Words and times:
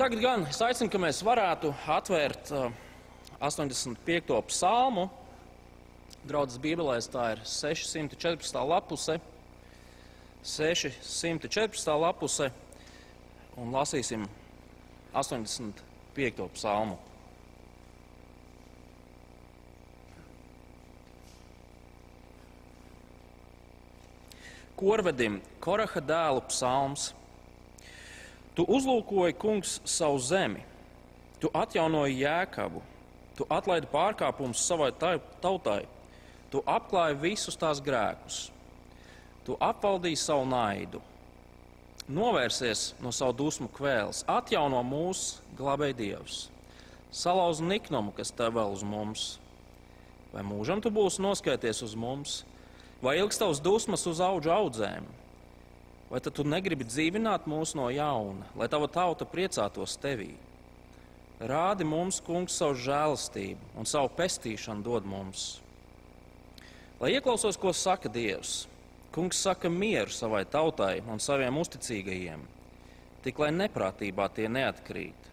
Tagad 0.00 0.22
gan 0.24 0.46
es 0.48 0.56
aicinu, 0.64 0.88
ka 0.88 0.96
mēs 0.96 1.18
varētu 1.20 1.74
atvērt 1.92 2.48
uh, 2.56 2.70
85. 3.44 4.30
psalmu. 4.48 5.02
Draudzes 6.24 6.56
Bībelēs 6.56 7.10
tā 7.12 7.26
ir 7.34 7.42
614. 7.44 8.56
lapuse, 8.64 9.18
614. 10.40 11.92
lapuse, 12.00 12.48
un 13.60 13.76
lasīsim 13.76 14.24
85. 15.12 16.48
psalmu. 16.56 16.96
Korvedim 24.80 25.42
Koraha 25.60 26.00
dēlu 26.00 26.48
psalms. 26.48 27.10
Tu 28.54 28.64
uzlūkoji, 28.66 29.36
kungs, 29.38 29.78
savu 29.84 30.18
zemi, 30.18 30.64
tu 31.40 31.48
atjaunoji 31.54 32.18
jēkabu, 32.20 32.82
tu 33.38 33.46
atlaidi 33.48 33.88
pārkāpumus 33.92 34.60
savai 34.60 34.90
tai- 34.92 35.20
tautai, 35.40 35.86
tu 36.50 36.62
apklāji 36.66 37.20
visus 37.20 37.56
tās 37.56 37.80
grēkus, 37.80 38.50
tu 39.46 39.56
apvaldīji 39.56 40.18
savu 40.18 40.44
naidu, 40.44 41.00
novērsies 42.10 42.94
no 43.00 43.12
savu 43.14 43.32
dusmu 43.32 43.68
kvēles, 43.68 44.24
atjauno 44.26 44.82
mūsu 44.82 45.38
glābēji 45.56 45.96
Dievs, 45.96 46.48
salauz 47.10 47.60
niknumu, 47.60 48.12
kas 48.12 48.30
tev 48.30 48.54
vēl 48.58 48.72
uz 48.72 48.82
mums. 48.82 49.38
Vai 50.32 50.42
mūžam 50.42 50.82
tu 50.82 50.90
būsi 50.90 51.22
noskaities 51.22 51.82
uz 51.82 51.94
mums, 51.98 52.44
vai 53.02 53.16
ilgs 53.18 53.38
tavs 53.38 53.60
dusmas 53.62 54.06
uz 54.06 54.20
augu 54.20 54.50
audzēm? 54.50 55.06
Vai 56.10 56.18
tu 56.18 56.42
negribi 56.42 56.82
dzīvināt 56.82 57.44
mūs 57.46 57.76
no 57.78 57.86
jauna, 57.94 58.48
lai 58.58 58.66
tava 58.66 58.88
tauta 58.90 59.26
priecātos 59.30 59.94
tevī? 60.02 60.32
Rādi 61.40 61.86
mums, 61.86 62.18
kungs, 62.20 62.56
savu 62.58 62.74
žēlastību 62.82 63.78
un 63.78 63.86
savu 63.86 64.10
pestīšanu 64.18 64.82
dod 64.84 65.06
mums. 65.06 65.60
Lai 67.00 67.14
ieklausos, 67.14 67.56
ko 67.56 67.70
saka 67.72 68.10
Dievs, 68.12 68.66
kungs 69.14 69.38
saka 69.40 69.70
mieru 69.70 70.10
savai 70.12 70.42
tautai 70.44 70.98
un 71.06 71.22
saviem 71.22 71.62
uzticīgajiem, 71.62 72.42
tik 73.24 73.38
lai 73.40 73.54
neprātībā 73.54 74.26
tie 74.34 74.50
neatkrīt. 74.50 75.30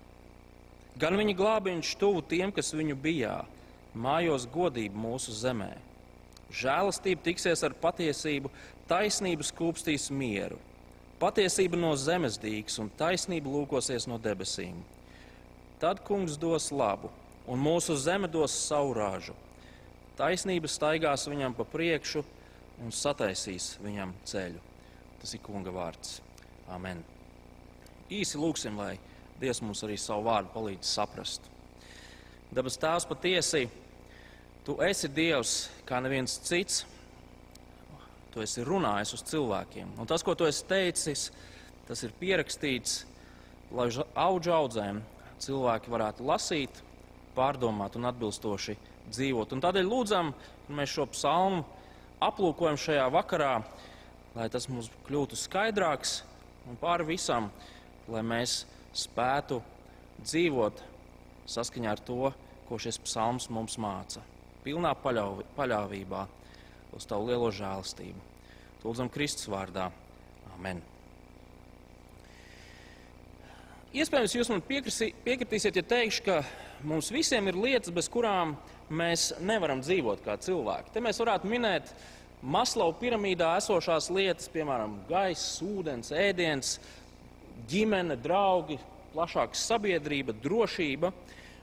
Gan 1.01 1.17
viņa 1.17 1.35
glābiņš 1.41 1.97
tuvu 1.97 2.21
tiem, 2.29 2.53
kas 2.53 2.71
viņu 2.77 2.95
bijā, 3.01 3.35
mājos 3.97 4.45
godību 4.53 5.01
mūsu 5.09 5.33
zemē. 5.41 5.73
Žēlastība 6.53 7.25
tiksies 7.25 7.65
ar 7.65 7.75
patiesību, 7.81 8.53
taisnība 8.87 9.43
skūpstīs 9.43 10.07
mieru. 10.13 10.61
Patiesība 11.17 11.79
no 11.79 11.95
zemes 11.97 12.35
dīks 12.37 12.77
un 12.81 12.91
taisnība 12.93 13.49
lūkosies 13.49 14.05
no 14.05 14.19
debesīm. 14.21 14.77
Tad 15.81 16.03
kungs 16.05 16.37
dos 16.37 16.69
labu, 16.69 17.09
un 17.49 17.61
mūsu 17.61 17.95
zeme 17.97 18.29
dos 18.29 18.53
savu 18.53 18.93
ražu. 18.97 19.33
Taisnība 20.17 20.69
staigās 20.69 21.25
viņam 21.29 21.55
pa 21.57 21.65
priekšu 21.65 22.21
un 22.83 22.93
sataisīs 22.93 23.75
viņam 23.81 24.13
ceļu. 24.29 24.61
Tas 25.21 25.33
ir 25.33 25.41
kunga 25.45 25.73
vārds. 25.73 26.19
Amen. 26.69 27.01
Īsi 28.13 28.37
lūksim, 28.37 28.77
lai 28.77 28.97
Dievs 29.41 29.61
mums 29.61 29.83
arī 29.85 29.97
savu 30.01 30.25
vārdu 30.25 30.53
palīdz 30.53 30.89
saprast. 30.89 31.43
Dabas 32.53 32.77
tēvs 32.81 33.05
patiesi, 33.09 33.67
tu 34.65 34.77
esi 34.81 35.09
Dievs 35.13 35.55
kā 35.85 35.99
neviens 36.01 36.37
cits. 36.45 36.85
Tu 38.37 38.43
esi 38.45 38.61
runājis 38.61 39.15
uz 39.15 39.23
cilvēkiem. 39.31 39.95
Un 39.97 40.05
tas, 40.05 40.21
ko 40.21 40.35
tu 40.37 40.45
esi 40.45 40.61
teicis, 40.69 41.31
tas 41.87 42.03
ir 42.05 42.11
pierakstīts, 42.19 42.99
lai 43.73 43.87
uz 43.89 43.97
augu 44.13 44.51
audzēm 44.53 44.99
cilvēki 45.41 45.89
varētu 45.89 46.27
lasīt, 46.27 46.83
pārdomāt 47.33 47.97
un 47.97 48.05
atbilstoši 48.11 48.75
dzīvot. 49.09 49.57
Un 49.57 49.65
tādēļ 49.65 49.89
lūdzam, 49.89 50.29
mēs 50.69 50.93
šo 50.93 51.07
psalmu 51.15 51.63
aplūkojam 52.29 52.77
šajā 52.77 53.09
vakarā, 53.17 53.55
lai 54.37 54.47
tas 54.53 54.69
mums 54.69 54.91
kļūtu 55.09 55.41
skaidrāks 55.41 56.19
un 56.69 56.77
pāri 56.77 57.09
visam, 57.15 57.49
lai 58.05 58.21
mēs 58.21 58.67
spētu 58.93 59.63
dzīvot 60.21 60.85
saskaņā 61.49 61.97
ar 61.97 62.05
to, 62.05 62.33
ko 62.69 62.77
šis 62.77 63.01
psalms 63.01 63.49
mums 63.49 63.81
māca. 63.81 64.21
Pilnā 64.61 64.93
paļauvi, 65.01 65.49
paļāvībā 65.57 66.27
uz 66.95 67.07
tavu 67.09 67.27
lielo 67.31 67.49
žēlastību. 67.51 68.21
Lūdzam, 68.83 69.09
Kristus 69.11 69.49
vārdā. 69.51 69.89
Amen. 70.55 70.79
Iespējams, 73.97 74.35
jūs 74.35 74.49
man 74.51 74.61
piekritīsiet, 74.67 75.79
ja 75.79 75.83
teikšu, 75.83 76.23
ka 76.25 76.41
mums 76.87 77.09
visiem 77.11 77.47
ir 77.49 77.57
lietas, 77.57 77.91
bez 77.93 78.07
kurām 78.11 78.53
mēs 78.93 79.31
nevaram 79.43 79.81
dzīvot 79.83 80.21
kā 80.25 80.37
cilvēki. 80.43 80.93
Te 80.93 81.03
mēs 81.03 81.19
varētu 81.23 81.49
minēt 81.51 81.91
Maslow 82.37 82.91
piramīdā 82.99 83.55
esošās 83.57 84.11
lietas, 84.13 84.45
piemēram, 84.53 84.99
gaisa, 85.09 85.65
ūdens, 85.65 86.11
ēdiens, 86.13 86.75
ģimene, 87.71 88.19
draugi, 88.21 88.77
plašāka 89.15 89.57
sabiedrība, 89.57 90.35
drošība. 90.43 91.11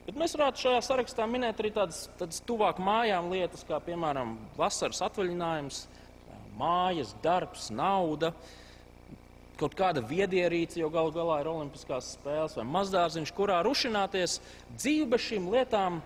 Bet 0.05 0.19
mēs 0.21 0.35
varētu 0.37 0.67
šajā 0.67 0.81
sarakstā 0.85 1.25
minēt 1.29 1.61
arī 1.63 1.71
tādas, 1.73 2.03
tādas 2.19 2.43
tuvāk 2.45 2.81
mājām 2.83 3.31
lietas, 3.33 3.63
kā 3.65 3.79
piemēram 3.87 4.35
vasaras 4.59 5.01
atvaļinājums, 5.07 5.79
mājas, 6.61 7.15
darbs, 7.25 7.71
nauda, 7.73 8.35
kaut 9.57 9.77
kāda 9.79 10.03
viedierīce, 10.05 10.77
jo 10.83 10.91
galu 10.93 11.15
galā 11.15 11.39
ir 11.41 11.49
Olimpiskās 11.49 12.13
spēles 12.19 12.57
vai 12.59 12.67
mazdārziņš, 12.69 13.33
kurā 13.33 13.63
rušināties 13.65 14.41
dzīve 14.75 15.09
bez 15.15 15.25
šīm 15.25 15.49
lietām 15.55 16.03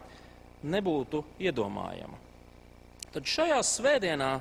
nebūtu 0.62 1.25
iedomājama. 1.42 2.20
Tad 3.14 3.26
šajā 3.26 3.58
svētdienā, 3.64 4.32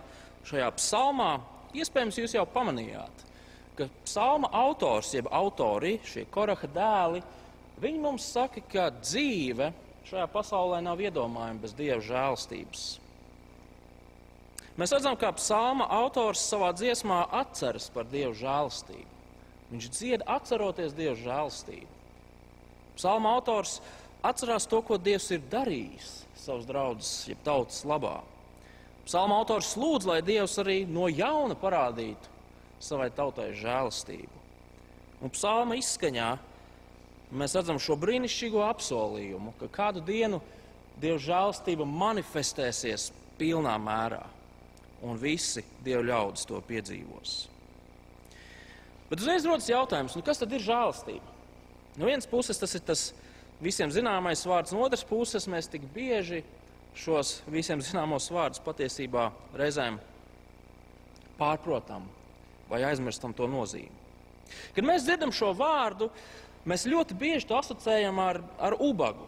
šajā 0.47 0.69
psalmā, 0.77 1.31
iespējams, 1.77 2.21
jūs 2.21 2.37
jau 2.37 2.45
pamanījāt, 2.51 3.25
ka 3.77 3.89
psalma 4.05 4.51
autors, 4.53 5.13
jeb 5.15 5.29
autori, 5.33 5.97
šie 6.05 6.27
koraha 6.33 6.69
dēli, 6.73 7.23
viņi 7.81 7.99
mums 8.03 8.27
saka, 8.33 8.63
ka 8.71 8.87
dzīve 8.99 9.71
šajā 10.07 10.27
pasaulē 10.31 10.79
nav 10.83 11.01
iedomājama 11.03 11.63
bez 11.65 11.75
dieva 11.77 11.99
žēlstības. 12.03 12.85
Mēs 14.77 14.93
redzam, 14.93 15.17
kā 15.17 15.31
psalma 15.33 15.87
autors 15.89 16.43
savā 16.45 16.69
dziesmā 16.77 17.23
atceras 17.33 17.89
par 17.93 18.05
dievu 18.11 18.35
žēlstību. 18.37 19.13
Viņš 19.71 19.87
dzied 19.91 20.23
atceroties 20.29 20.93
dievu 20.95 21.17
žēlstību. 21.25 21.95
Psalma 22.97 23.33
autors 23.37 23.79
atcerās 24.25 24.65
to, 24.69 24.79
ko 24.81 24.97
Dievs 24.97 25.29
ir 25.35 25.43
darījis 25.51 26.11
savas 26.39 26.65
draudzes, 26.69 27.27
jeb 27.29 27.41
tautas 27.45 27.83
labā. 27.85 28.21
Psalma 29.07 29.37
autors 29.41 29.75
lūdz, 29.79 30.07
lai 30.07 30.21
Dievs 30.25 30.57
arī 30.61 30.81
no 30.89 31.07
jauna 31.11 31.57
parādītu 31.59 32.31
savai 32.83 33.09
tautai 33.13 33.51
žēlastību. 33.57 34.43
Un 35.25 35.33
psalma 35.33 35.77
izskaņā 35.79 36.31
mēs 37.31 37.55
redzam 37.57 37.79
šo 37.81 37.97
brīnišķīgo 37.99 38.63
apsolījumu, 38.69 39.55
ka 39.59 39.71
kādu 39.71 40.03
dienu 40.05 40.41
Dieva 40.97 41.19
žēlastība 41.21 41.85
manifestēsies 41.85 43.11
pilnā 43.37 43.75
mērā, 43.77 44.23
un 45.05 45.19
visi 45.21 45.61
Dieva 45.85 46.01
ļaudis 46.07 46.47
to 46.49 46.57
piedzīvos. 46.65 47.35
Bet 49.11 49.21
uzreiz 49.21 49.45
rodas 49.45 49.69
jautājums, 49.69 50.17
nu 50.17 50.23
kas 50.25 50.41
tad 50.41 50.55
ir 50.57 50.63
žēlastība? 50.65 51.35
No 51.97 52.09
vienas 52.09 52.27
puses 52.29 52.57
tas 52.57 52.73
ir 52.77 52.81
tas 52.85 53.11
visiem 53.61 53.93
zināmais 53.93 54.41
vārds, 54.45 54.73
no 54.73 54.81
otras 54.85 55.05
puses 55.07 55.47
mēs 55.49 55.69
tik 55.69 55.85
bieži 55.93 56.43
šos 56.97 57.41
visiem 57.49 57.81
zināmos 57.85 58.31
vārdus 58.33 58.61
patiesībā 58.65 59.29
reizēm 59.57 59.99
pārprotam 61.37 62.09
vai 62.69 62.81
aizmirstam 62.89 63.33
to 63.37 63.47
nozīmi. 63.49 63.93
Kad 64.75 64.85
mēs 64.87 65.05
dzirdam 65.05 65.33
šo 65.35 65.51
vārdu, 65.57 66.09
mēs 66.67 66.87
ļoti 66.89 67.17
bieži 67.17 67.47
to 67.49 67.57
asociējam 67.57 68.19
ar, 68.21 68.41
ar 68.59 68.77
ubagu. 68.83 69.25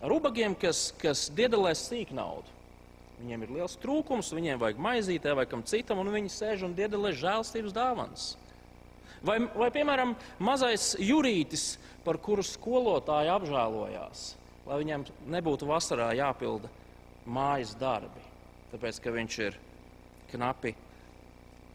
Ar 0.00 0.14
ubagiem, 0.14 0.54
kas, 0.56 0.90
kas 1.00 1.28
diedelēs 1.36 1.82
sīk 1.90 2.14
naudu. 2.16 2.58
Viņiem 3.20 3.42
ir 3.44 3.50
liels 3.58 3.76
trūkums, 3.82 4.32
viņiem 4.32 4.60
vajag 4.60 4.78
maizītē 4.80 5.34
vai 5.36 5.44
kam 5.48 5.60
citam, 5.68 6.00
un 6.00 6.08
viņi 6.14 6.32
sēž 6.32 6.64
un 6.64 6.76
diedelē 6.76 7.12
žēlstības 7.20 7.74
dāvanas. 7.76 8.30
Vai, 9.20 9.36
vai, 9.52 9.68
piemēram, 9.74 10.14
mazais 10.40 10.94
jūrītis, 10.96 11.74
par 12.06 12.16
kuru 12.24 12.40
skolotāji 12.46 13.28
apžēlojās, 13.28 14.22
lai 14.64 14.78
viņam 14.80 15.04
nebūtu 15.34 15.68
vasarā 15.68 16.08
jāpilda 16.16 16.70
mājas 17.28 17.74
darbi, 17.76 18.22
tāpēc 18.72 19.02
ka 19.04 19.12
viņš 19.12 19.36
ir 19.44 19.58
knapi, 20.32 20.72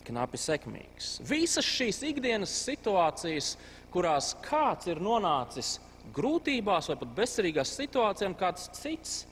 knapi 0.10 0.42
sekmīgs. 0.42 1.20
Visas 1.30 1.70
šīs 1.70 2.02
ikdienas 2.10 2.56
situācijas, 2.66 3.54
kurās 3.96 4.34
kāds 4.44 4.92
ir 4.92 5.00
nonācis 5.04 5.78
grūtībās 6.16 6.92
vai 6.92 7.00
pat 7.00 7.16
bezcerīgās 7.18 7.74
situācijās, 7.80 8.30
un 8.30 8.38
kāds 8.40 8.70
cits 8.76 9.24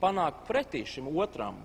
panāk 0.00 0.44
pretī 0.48 0.82
šim 0.88 1.10
otram, 1.12 1.58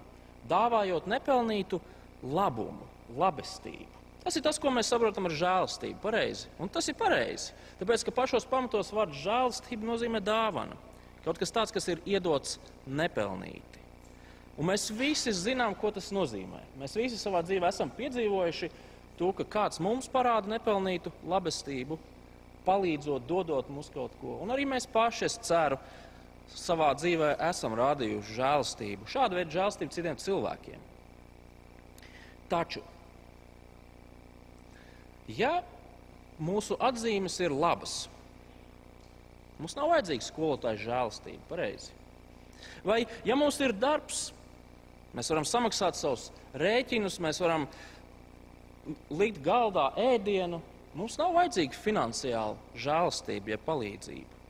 dāvājot 0.50 1.08
nepelnītu 1.10 1.80
labumu, 2.24 2.86
labestību. 3.16 3.92
Tas 4.26 4.36
ir 4.38 4.42
tas, 4.42 4.58
ko 4.58 4.72
mēs 4.74 4.90
saprotam 4.90 5.28
ar 5.30 5.36
žēlastību. 5.38 6.00
Pareizi. 6.02 6.48
Un 6.58 6.70
tas 6.74 6.88
ir 6.90 6.96
pareizi. 6.98 7.54
Tāpēc, 7.78 8.08
ka 8.08 8.14
pašos 8.16 8.48
pamatos 8.50 8.90
vārds 8.96 9.22
žēlastība 9.22 9.86
nozīmē 9.86 10.22
dāvana. 10.26 10.78
Kaut 11.22 11.38
kas 11.42 11.54
tāds, 11.54 11.74
kas 11.74 11.86
ir 11.94 12.02
iedots 12.10 12.58
nepelnīti. 12.90 13.84
Un 14.58 14.70
mēs 14.72 14.88
visi 14.98 15.34
zinām, 15.36 15.76
ko 15.78 15.92
tas 15.94 16.10
nozīmē. 16.16 16.64
Mēs 16.82 16.98
visi 16.98 17.20
savā 17.22 17.44
dzīvē 17.46 17.70
esam 17.70 17.92
piedzīvojuši 17.94 18.72
to, 19.20 19.30
ka 19.38 19.46
kāds 19.58 19.82
mums 19.84 20.10
parāda 20.12 20.50
nepelnītu 20.56 21.14
labestību, 21.30 22.00
palīdzot, 22.66 23.28
dodot 23.30 23.70
mums 23.70 23.92
kaut 23.94 24.16
ko. 24.22 24.40
Un 24.44 24.54
arī 24.54 24.66
mēs 24.70 24.90
paši, 24.92 25.28
es 25.30 25.38
ceru, 25.46 25.80
savā 26.56 26.92
dzīvē 26.98 27.36
esam 27.50 27.78
rādījuši 27.78 28.36
žēlastību, 28.40 29.08
šādu 29.10 29.40
veidu 29.40 29.58
žēlastību 29.58 29.96
citiem 29.96 30.20
cilvēkiem. 30.22 30.92
Taču 32.50 32.84
Ja 35.32 35.64
mūsu 36.38 36.78
atzīmes 36.78 37.40
ir 37.42 37.54
labas, 37.54 38.06
mums 39.58 39.74
nav 39.78 39.90
vajadzīga 39.96 40.26
skolotāja 40.26 40.82
žēlastība, 40.84 41.42
pareizi. 41.50 41.94
Vai 42.86 43.04
ja 43.26 43.38
mums 43.38 43.58
ir 43.64 43.74
darbs, 43.74 44.28
mēs 45.18 45.32
varam 45.34 45.48
samaksāt 45.50 45.98
savus 45.98 46.30
rēķinus, 46.54 47.18
mēs 47.24 47.42
varam 47.42 47.66
likt 49.10 49.42
galdā 49.46 49.90
ēdienu, 49.98 50.62
mums 50.96 51.18
nav 51.20 51.36
vajadzīga 51.36 51.78
finansiāla 51.78 52.80
žēlastība, 52.80 53.54
ja 53.54 53.62
palīdzība. 53.62 54.42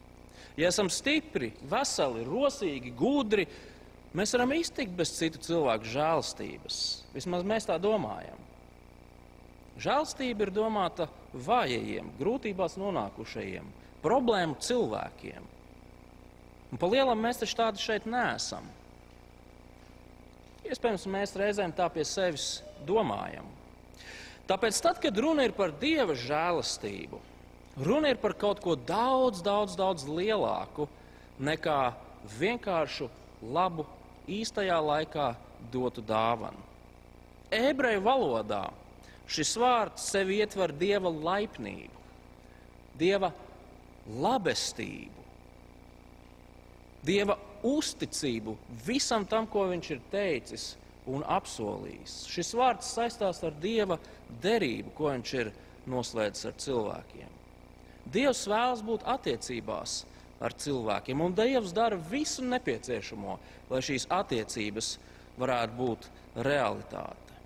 Ja 0.56 0.70
esam 0.72 0.88
stipri, 0.94 1.52
veseli, 1.68 2.24
rosīgi, 2.28 2.94
gudri, 2.96 3.48
mēs 4.16 4.32
varam 4.38 4.54
iztikt 4.56 4.94
bez 4.96 5.12
citu 5.18 5.42
cilvēku 5.44 5.90
žēlastības. 5.92 6.78
Vismaz 7.16 7.44
mēs 7.48 7.68
tā 7.68 7.76
domājam. 7.82 8.40
Žēlstība 9.76 10.46
ir 10.46 10.54
domāta 10.56 11.10
vājajiem, 11.34 12.14
grūtībās 12.22 12.78
nonākušajiem, 12.80 13.68
problēmu 14.06 14.56
cilvēkiem. 14.64 15.52
Un 16.72 16.80
pa 16.80 16.88
lielam 16.92 17.20
mēs 17.20 17.42
taču 17.42 17.60
tādi 17.60 17.84
šeit 17.84 18.08
neesam. 18.08 18.64
Iespējams, 20.66 21.06
mēs 21.12 21.36
reizēm 21.38 21.76
tā 21.76 21.90
pie 21.94 22.08
sevis 22.08 22.64
domājam. 22.88 23.46
Tāpēc, 24.50 24.80
tad, 24.84 25.02
kad 25.02 25.18
runa 25.18 25.48
ir 25.48 25.56
par 25.58 25.74
dieva 25.82 26.14
žēlastību, 26.14 27.20
runa 27.82 28.14
ir 28.14 28.22
par 28.22 28.36
kaut 28.38 28.62
ko 28.62 28.76
daudz, 28.78 29.42
daudz, 29.46 29.74
daudz 29.80 30.06
lielāku 30.06 30.86
nekā 31.42 31.96
vienkāršu 32.38 33.10
labu 33.42 33.88
īstajā 34.30 34.78
laikā 34.82 35.34
dotu 35.74 36.04
dāvanu. 36.06 36.62
Ebreju 37.54 38.02
valodā 38.06 38.64
Šis 39.26 39.56
vārds 39.58 40.06
sevi 40.12 40.38
ietver 40.44 40.74
dieva 40.78 41.10
laipnību, 41.10 42.02
dieva 43.00 43.32
labestību, 44.22 45.24
dieva 47.06 47.38
uzticību 47.66 48.54
visam 48.86 49.26
tam, 49.26 49.48
ko 49.50 49.66
viņš 49.72 49.90
ir 49.96 50.04
teicis 50.12 50.68
un 51.12 51.24
apsolījis. 51.28 52.18
Šis 52.32 52.54
vārds 52.58 52.90
saistās 52.98 53.44
ar 53.46 53.54
dieva 53.62 54.00
derību, 54.42 54.94
ko 54.98 55.12
viņš 55.14 55.34
ir 55.42 55.52
noslēdzis 55.90 56.50
ar 56.50 56.60
cilvēkiem. 56.62 57.32
Dievs 58.14 58.46
vēlas 58.50 58.84
būt 58.86 59.06
attiecībās 59.10 60.04
ar 60.46 60.54
cilvēkiem, 60.54 61.22
un 61.22 61.36
Dievs 61.36 61.74
dara 61.74 61.98
visu 61.98 62.44
nepieciešamo, 62.46 63.38
lai 63.72 63.82
šīs 63.86 64.08
attiecības 64.14 64.96
varētu 65.40 65.78
būt 65.80 66.10
realitāte. 66.46 67.40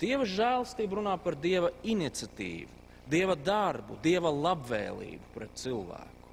Dieva 0.00 0.26
žēlastība 0.28 1.00
runā 1.00 1.16
par 1.20 1.36
Dieva 1.36 1.72
iniciatīvu, 1.82 2.78
Dieva 3.10 3.34
darbu, 3.34 3.98
Dieva 4.04 4.30
labvēlību 4.30 5.32
pret 5.34 5.56
cilvēku. 5.58 6.28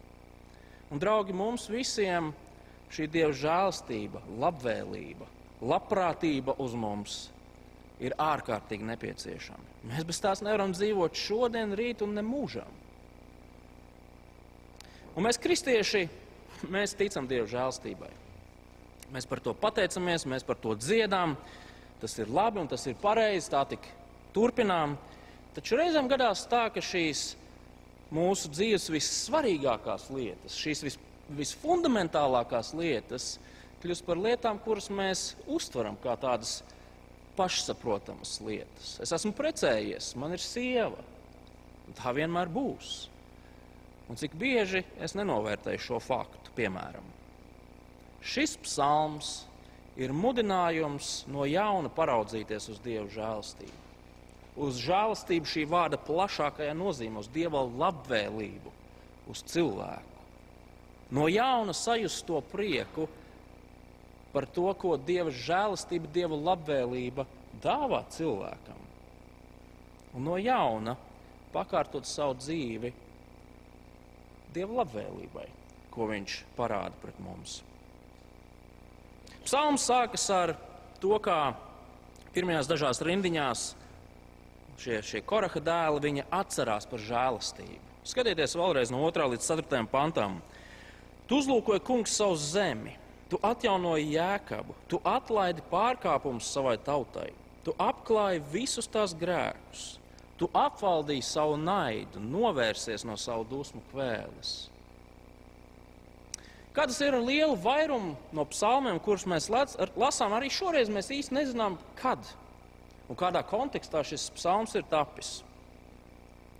Un, 0.91 1.01
draugi, 1.01 1.33
mums 1.35 1.65
visiem 1.71 2.29
šī 2.93 3.09
Dieva 3.11 3.33
žēlastība, 3.35 4.21
labvēlība, 4.39 5.27
labprātība 5.61 6.57
uz 6.61 6.75
mums 6.77 7.17
ir 8.03 8.13
ārkārtīgi 8.21 8.85
nepieciešama. 8.91 9.77
Mēs 9.89 10.05
bez 10.05 10.19
tās 10.21 10.43
nevaram 10.45 10.73
dzīvot 10.75 11.17
šodien, 11.17 11.73
rīt 11.77 12.03
un 12.05 12.13
nemūžam. 12.17 12.69
Un 15.17 15.25
mēs, 15.25 15.39
kristieši, 15.41 16.03
mēs 16.69 16.93
ticam 16.97 17.25
Dieva 17.29 17.47
žēlastībai. 17.49 18.11
Mēs 19.15 19.25
par 19.25 19.41
to 19.41 19.55
pateicamies, 19.57 20.27
mēs 20.29 20.45
par 20.45 20.59
to 20.61 20.75
dziedām. 20.77 21.33
Tas 22.01 22.13
ir 22.21 22.29
labi 22.29 22.61
un 22.61 22.69
tas 22.69 22.83
ir 22.85 22.97
pareizi, 23.01 23.49
tā 23.49 23.63
tik 23.71 23.87
turpinām. 24.35 24.93
Taču 25.55 25.79
reizēm 25.79 26.09
gadās 26.11 26.43
tā, 26.51 26.67
ka 26.69 26.83
šīs 26.83 27.31
mūsu 28.13 28.51
dzīves 28.53 28.91
vissvarīgākās 28.93 30.11
lietas, 30.13 30.59
šīs 30.61 30.83
vis, 30.85 30.97
visfundamentālākās 31.39 32.75
lietas, 32.77 33.37
kļūst 33.83 34.05
par 34.07 34.19
lietām, 34.21 34.59
kuras 34.63 34.89
mēs 34.93 35.31
uztveram 35.45 35.97
kā 36.01 36.15
tādas 36.19 36.61
pašsaprotamas 37.37 38.39
lietas. 38.41 38.95
Es 39.03 39.13
esmu 39.13 39.33
precējies, 39.37 40.15
man 40.17 40.33
ir 40.33 40.41
sieva, 40.41 41.03
un 41.85 41.97
tā 41.97 42.13
vienmēr 42.17 42.49
būs. 42.51 42.95
Un 44.07 44.17
cik 44.19 44.37
bieži 44.39 44.85
es 45.03 45.13
nenovērtēju 45.19 45.83
šo 45.83 45.99
faktu, 46.01 46.53
piemēram, 46.57 47.05
šis 48.23 48.55
psalms 48.63 49.33
ir 49.99 50.13
mudinājums 50.15 51.25
no 51.31 51.45
jauna 51.49 51.91
paraudzīties 51.93 52.69
uz 52.71 52.79
Dieva 52.85 53.07
žēlastību. 53.11 53.83
Uz 54.63 54.79
žēlastību 54.81 55.49
šī 55.49 55.65
vārda 55.69 55.99
plašākajā 56.01 56.73
nozīmē, 56.77 57.21
uz 57.21 57.29
Dieva 57.33 57.61
labvēlību, 57.67 58.73
uz 59.29 59.43
cilvēku. 59.51 60.23
No 61.13 61.27
jauna 61.31 61.75
sajust 61.77 62.25
to 62.27 62.39
prieku 62.51 63.05
par 64.33 64.47
to, 64.53 64.67
ko 64.79 64.95
Dieva 64.97 65.31
žēlastība, 65.33 66.09
Dieva 66.13 66.37
labvēlība 66.51 67.25
dāvā 67.63 68.03
cilvēkam. 68.13 68.83
Un 70.17 70.25
no 70.25 70.37
jauna 70.41 70.97
pakārtot 71.53 72.07
savu 72.07 72.37
dzīvi 72.39 72.93
Dieva 74.55 74.81
labvēlībai, 74.81 75.47
ko 75.93 76.07
Viņš 76.09 76.41
parāda 76.57 76.95
pret 77.01 77.17
mums. 77.21 77.61
Psalms 79.47 79.85
sākas 79.87 80.25
ar 80.33 80.55
to, 80.99 81.13
kā 81.23 81.53
pirmajās 82.35 82.69
dažās 82.69 83.01
rindiņās 83.05 83.67
šie, 84.81 85.01
šie 85.05 85.21
koraha 85.25 85.61
dēli 85.63 86.03
viņa 86.07 86.25
atcerās 86.39 86.87
par 86.89 87.03
žēlastību. 87.03 87.83
Skatieties 88.07 88.55
vēlreiz 88.55 88.91
no 88.93 89.01
2 89.03 89.29
līdz 89.33 89.49
4 89.49 89.83
pantam. 89.91 90.39
Tu 91.27 91.41
uzlūkoji 91.41 91.83
kungs 91.83 92.13
savu 92.15 92.37
zemi, 92.39 92.93
tu 93.31 93.39
atjaunoji 93.43 94.13
jēkabu, 94.15 94.75
tu 94.87 95.01
atlaidi 95.05 95.63
pārkāpumus 95.71 96.47
savai 96.53 96.77
tautai, 96.79 97.29
tu 97.65 97.75
apklāji 97.81 98.43
visus 98.53 98.87
tās 98.87 99.15
grēkus, 99.17 99.97
tu 100.39 100.49
apvaldīji 100.55 101.25
savu 101.25 101.57
naidu, 101.59 102.21
novērsies 102.21 103.05
no 103.07 103.17
savu 103.19 103.47
dusmu 103.49 103.81
kvēles. 103.91 104.55
Kādas 106.77 106.99
ir 107.01 107.15
ar 107.17 107.23
lielu 107.25 107.55
vairumu 107.57 108.13
no 108.37 108.43
psalmiem, 108.51 108.99
kurus 109.01 109.25
mēs 109.25 109.49
lasām, 109.49 110.35
arī 110.37 110.51
šoreiz 110.53 110.91
mēs 110.93 111.09
īsti 111.15 111.33
nezinām, 111.33 111.79
kad 111.97 112.21
un 113.09 113.17
kādā 113.17 113.41
kontekstā 113.47 114.03
šis 114.05 114.29
psalms 114.35 114.75
ir 114.77 114.85
tapis. 114.91 115.39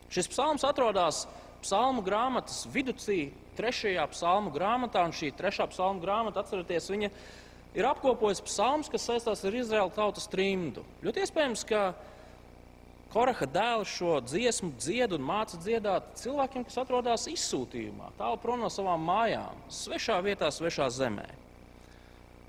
Šis 0.10 0.30
psalms 0.32 0.66
atrodas 0.66 1.26
psalmu 1.62 2.02
grāmatas 2.02 2.64
viducī, 2.74 3.28
trešajā 3.58 4.06
psalmu 4.14 4.54
grāmatā, 4.56 5.04
un 5.08 5.16
šī 5.16 5.34
trešā 5.38 5.68
psalmu 5.72 6.04
grāmata, 6.04 6.44
atcerieties, 6.44 6.92
viņa 6.94 7.10
ir 7.78 7.88
apkopojusi 7.90 8.46
psalms, 8.48 8.92
kas 8.94 9.08
saistās 9.10 9.44
ar 9.46 9.58
Izraēlu 9.58 9.94
tautas 9.96 10.30
trimdu. 10.32 10.86
Ļoti 11.06 11.26
iespējams, 11.26 11.66
ka 11.68 11.82
Koraha 13.08 13.48
dēls 13.48 13.92
šo 13.98 14.18
dziesmu 14.26 14.74
dzied 14.78 15.14
un 15.16 15.24
māca 15.24 15.58
dziedāt 15.62 16.10
cilvēkiem, 16.20 16.66
kas 16.68 16.80
atrodas 16.82 17.28
izsūtījumā, 17.32 18.12
tālu 18.20 18.40
prom 18.44 18.60
no 18.60 18.70
savām 18.74 19.06
mājām, 19.08 19.62
svešā 19.72 20.18
vietā, 20.26 20.50
svešā 20.52 20.90
zemē. 20.92 21.28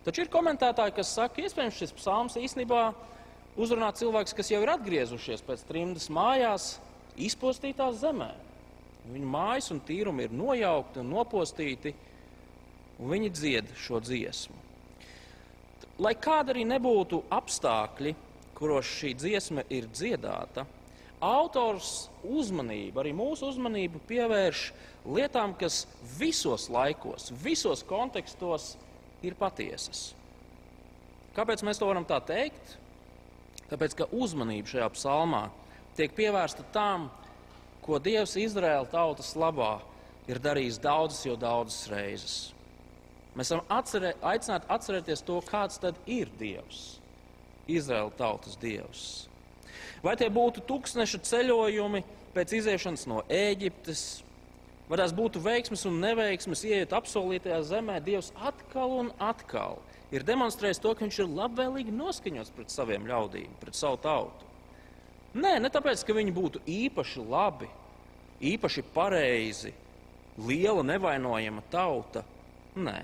Taču 0.06 0.24
ir 0.24 0.32
komentētāji, 0.32 0.96
kas 0.96 1.12
saka, 1.14 1.36
ka 1.36 1.46
iespējams 1.46 1.78
šis 1.78 1.94
psalms 1.94 2.38
īstenībā 2.40 2.82
uzrunā 3.60 3.92
cilvēkus, 3.98 4.34
kas 4.34 4.50
jau 4.50 4.60
ir 4.64 4.72
atgriezušies 4.72 5.44
pēc 5.46 5.64
trimdas 5.68 6.08
mājās, 6.10 6.68
izpostītās 7.18 7.98
zemē. 8.02 8.32
Viņu 9.08 9.28
mājas 9.32 9.70
un 9.72 9.80
tīrumi 9.84 10.26
ir 10.26 10.34
nojaukti 10.36 11.00
un 11.02 11.12
nopostīti, 11.14 11.94
un 12.98 13.12
viņi 13.12 13.30
dzied 13.32 13.70
šo 13.80 14.02
dziesmu. 14.04 14.56
Lai 16.02 16.14
kāda 16.14 16.52
arī 16.54 16.64
nebūtu 16.68 17.22
apstākļi, 17.34 18.14
kuros 18.58 18.90
šī 18.98 19.14
dziesma 19.18 19.64
ir 19.72 19.88
dziedāta, 19.90 20.66
autors 21.24 22.08
uzmanību, 22.22 23.00
arī 23.00 23.14
mūsu 23.16 23.48
uzmanību 23.50 24.02
pievērš 24.06 24.68
lietām, 25.08 25.54
kas 25.58 25.86
visos 26.18 26.68
laikos, 26.70 27.32
visos 27.42 27.82
kontekstos 27.86 28.76
ir 29.26 29.34
patiesas. 29.38 30.12
Kāpēc 31.34 31.62
mēs 31.66 31.78
to 31.78 31.88
varam 31.88 32.06
tā 32.06 32.20
teikt? 32.26 32.76
Tāpēc, 33.68 33.94
ka 33.98 34.08
uzmanība 34.16 34.70
šajā 34.70 34.88
psalmā 34.94 35.42
tiek 35.98 36.14
pievērsta 36.16 36.64
tam, 36.72 37.08
ko 37.88 37.96
Dievs 38.04 38.36
Izraēla 38.36 38.84
tautas 38.92 39.32
labā 39.38 39.78
ir 40.28 40.40
darījis 40.44 40.76
daudzas, 40.84 41.24
jau 41.24 41.38
daudzas 41.40 41.88
reizes. 41.88 42.36
Mēs 43.32 43.48
esam 43.48 43.62
atcerē, 43.72 44.12
aicināti 44.28 44.68
atcerēties 44.74 45.24
to, 45.24 45.38
kāds 45.48 45.80
tad 45.80 45.96
ir 46.10 46.28
Dievs, 46.40 46.98
Izraēla 47.70 48.12
tautas 48.18 48.58
Dievs. 48.60 49.04
Vai 50.04 50.16
tie 50.20 50.28
būtu 50.30 50.62
tūkstneša 50.68 51.22
ceļojumi 51.26 52.02
pēc 52.34 52.56
iziešanas 52.60 53.06
no 53.10 53.22
Ēģiptes, 53.32 54.02
vai 54.90 54.98
tās 55.00 55.14
būtu 55.16 55.40
veiksmes 55.44 55.86
un 55.88 55.96
neveiksmes, 56.02 56.64
ieiet 56.68 56.92
apsolītajā 56.98 57.62
zemē, 57.70 58.00
Dievs 58.04 58.34
atkal 58.36 58.98
un 59.00 59.14
atkal 59.22 59.80
ir 60.12 60.26
demonstrējis 60.28 60.82
to, 60.84 60.92
ka 60.92 61.06
viņš 61.06 61.22
ir 61.24 61.32
labvēlīgi 61.40 61.94
noskaņots 61.94 62.52
pret 62.56 62.74
saviem 62.74 63.08
ļaudīm, 63.08 63.56
pret 63.62 63.78
savu 63.78 64.00
tautu. 64.04 64.47
Nē, 65.36 65.58
ne 65.60 65.68
tāpēc, 65.72 66.02
ka 66.06 66.16
viņi 66.16 66.32
būtu 66.32 66.62
īpaši 66.64 67.24
labi, 67.28 67.68
īpaši 68.48 68.84
pareizi, 68.94 69.74
liela, 70.40 70.84
nevainojama 70.86 71.64
tauta. 71.72 72.24
Nē, 72.78 72.96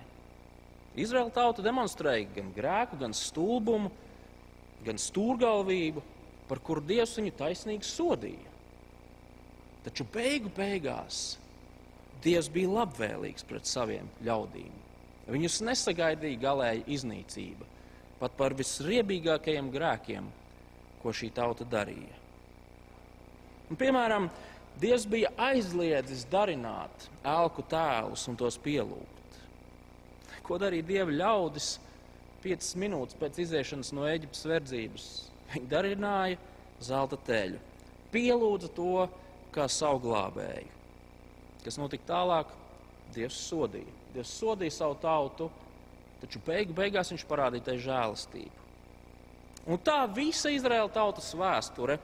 Izraēla 0.95 1.33
tauta 1.35 1.63
demonstrēja 1.65 2.31
gan 2.37 2.51
grēku, 2.55 2.99
gan 3.01 3.15
stulbumu, 3.19 3.91
gan 4.87 5.01
stūrgalvību, 5.01 6.03
par 6.49 6.61
kuru 6.65 6.85
Dievs 6.87 7.17
viņu 7.19 7.33
taisnīgi 7.39 7.89
sodīja. 7.89 8.53
Taču 9.85 10.07
beigu 10.15 10.53
beigās 10.55 11.37
Dievs 12.25 12.49
bija 12.49 12.71
labvēlīgs 12.73 13.45
pret 13.45 13.69
saviem 13.69 14.07
ļaudīm. 14.25 14.73
Viņus 15.29 15.61
nesagaidīja 15.65 16.41
galēja 16.41 16.85
iznīcība, 16.95 17.67
pat 18.21 18.37
par 18.39 18.55
visriebīgākajiem 18.57 19.69
grēkiem, 19.73 20.31
ko 21.05 21.13
šī 21.13 21.29
tauta 21.37 21.67
darīja. 21.69 22.17
Un, 23.69 23.79
piemēram, 23.81 24.29
Dievs 24.81 25.05
bija 25.07 25.29
aizliedzis 25.39 26.25
darināt 26.27 27.05
elku 27.23 27.63
tēlus 27.71 28.25
un 28.27 28.35
tos 28.41 28.57
pielūgt. 28.59 29.37
Ko 30.43 30.59
darīja 30.59 30.89
Dieva 30.89 31.15
ļaudis 31.15 31.77
piecas 32.43 32.73
minūtes 32.81 33.17
pēc 33.21 33.39
iziešanas 33.45 33.93
no 33.95 34.09
Eģiptes 34.11 34.49
verdzības? 34.51 35.07
Viņi 35.53 35.71
darināja 35.71 36.41
zelta 36.83 37.21
teļu, 37.29 37.61
pielūdza 38.11 38.73
to 38.75 39.07
kā 39.55 39.69
savu 39.71 40.03
glābēju. 40.09 40.73
Kas 41.65 41.79
notika 41.79 42.11
tālāk? 42.11 42.51
Dievs 43.15 43.39
sodīja. 43.47 43.95
Dievs 44.17 44.35
sodīja 44.41 44.75
savu 44.75 44.99
tautu, 44.99 45.47
taču 46.19 46.43
beigu 46.45 46.75
beigās 46.75 47.15
viņš 47.15 47.25
parādīja 47.31 47.69
tai 47.71 47.79
žēlastību. 47.85 48.64
Un 49.65 49.81
tā 49.81 50.03
visa 50.13 50.53
Izraēla 50.53 50.91
tautas 50.93 51.31
vēsture 51.37 51.97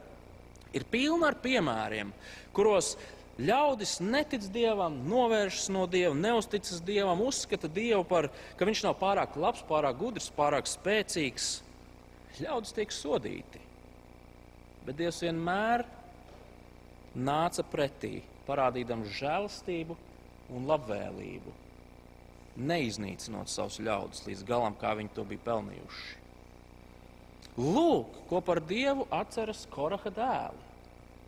ir 0.72 0.86
pilna 0.88 1.28
ar 1.28 1.36
piemēriem, 1.42 2.12
kuros 2.56 2.94
ļaudis 3.40 3.98
netic 4.04 4.46
dievam, 4.52 4.96
novēršas 5.08 5.68
no 5.72 5.86
dieva, 5.90 6.14
neusticas 6.16 6.80
dievam, 6.84 7.20
uzskata 7.24 7.68
dievu 7.68 8.04
par, 8.08 8.30
ka 8.56 8.68
viņš 8.68 8.84
nav 8.86 8.96
pārāk 9.00 9.36
labs, 9.40 9.64
pārāk 9.68 9.98
gudrs, 10.00 10.30
pārāk 10.36 10.68
spēcīgs. 10.68 11.50
Ļaudis 12.40 12.76
tiek 12.76 12.92
sodīti. 12.94 13.60
Bet 14.86 14.96
Dievs 14.96 15.20
vienmēr 15.24 15.84
nāca 17.20 17.64
pretī, 17.66 18.20
parādīdams 18.46 19.10
žēlastību 19.18 19.96
un 20.56 20.70
labvēlību, 20.70 21.52
neiznīcinot 22.70 23.52
savus 23.52 23.80
ļaudis 23.84 24.24
līdz 24.28 24.46
galam, 24.48 24.78
kā 24.80 24.94
viņi 24.98 25.12
to 25.14 25.26
bija 25.28 25.44
pelnījuši. 25.50 26.19
Lūk, 27.58 28.14
ko 28.30 28.40
par 28.44 28.60
Dievu 28.62 29.06
atceras 29.10 29.66
Koraha 29.72 30.12
dēli. 30.14 30.66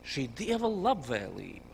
Šī 0.07 0.27
Dieva 0.39 0.71
labvēlība. 0.71 1.71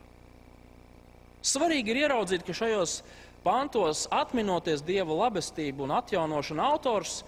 Svarīgi 1.44 1.92
ir 1.92 2.02
ieraudzīt, 2.04 2.44
ka 2.44 2.56
šajos 2.56 3.00
pantos 3.44 4.06
atminoties 4.12 4.82
Dieva 4.84 5.14
labestību 5.26 5.86
un 5.86 5.94
atjaunošanu 5.98 6.64
autors 6.64 7.22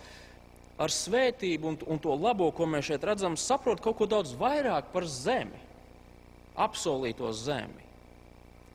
ar 0.81 0.93
svētību 0.93 1.69
un, 1.69 1.79
un 1.93 2.01
to 2.01 2.17
labo, 2.17 2.49
ko 2.57 2.67
mēs 2.69 2.89
šeit 2.89 3.05
redzam, 3.05 3.37
saprot 3.37 3.83
kaut 3.85 3.99
ko 4.01 4.09
daudz 4.09 4.33
vairāk 4.41 4.91
par 4.95 5.07
zemi, 5.09 5.61
apsolīto 6.57 7.31
zemi. 7.37 7.89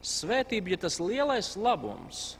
Svētība, 0.06 0.74
ja 0.74 0.82
tas 0.86 1.00
lielais 1.02 1.52
labums 1.58 2.36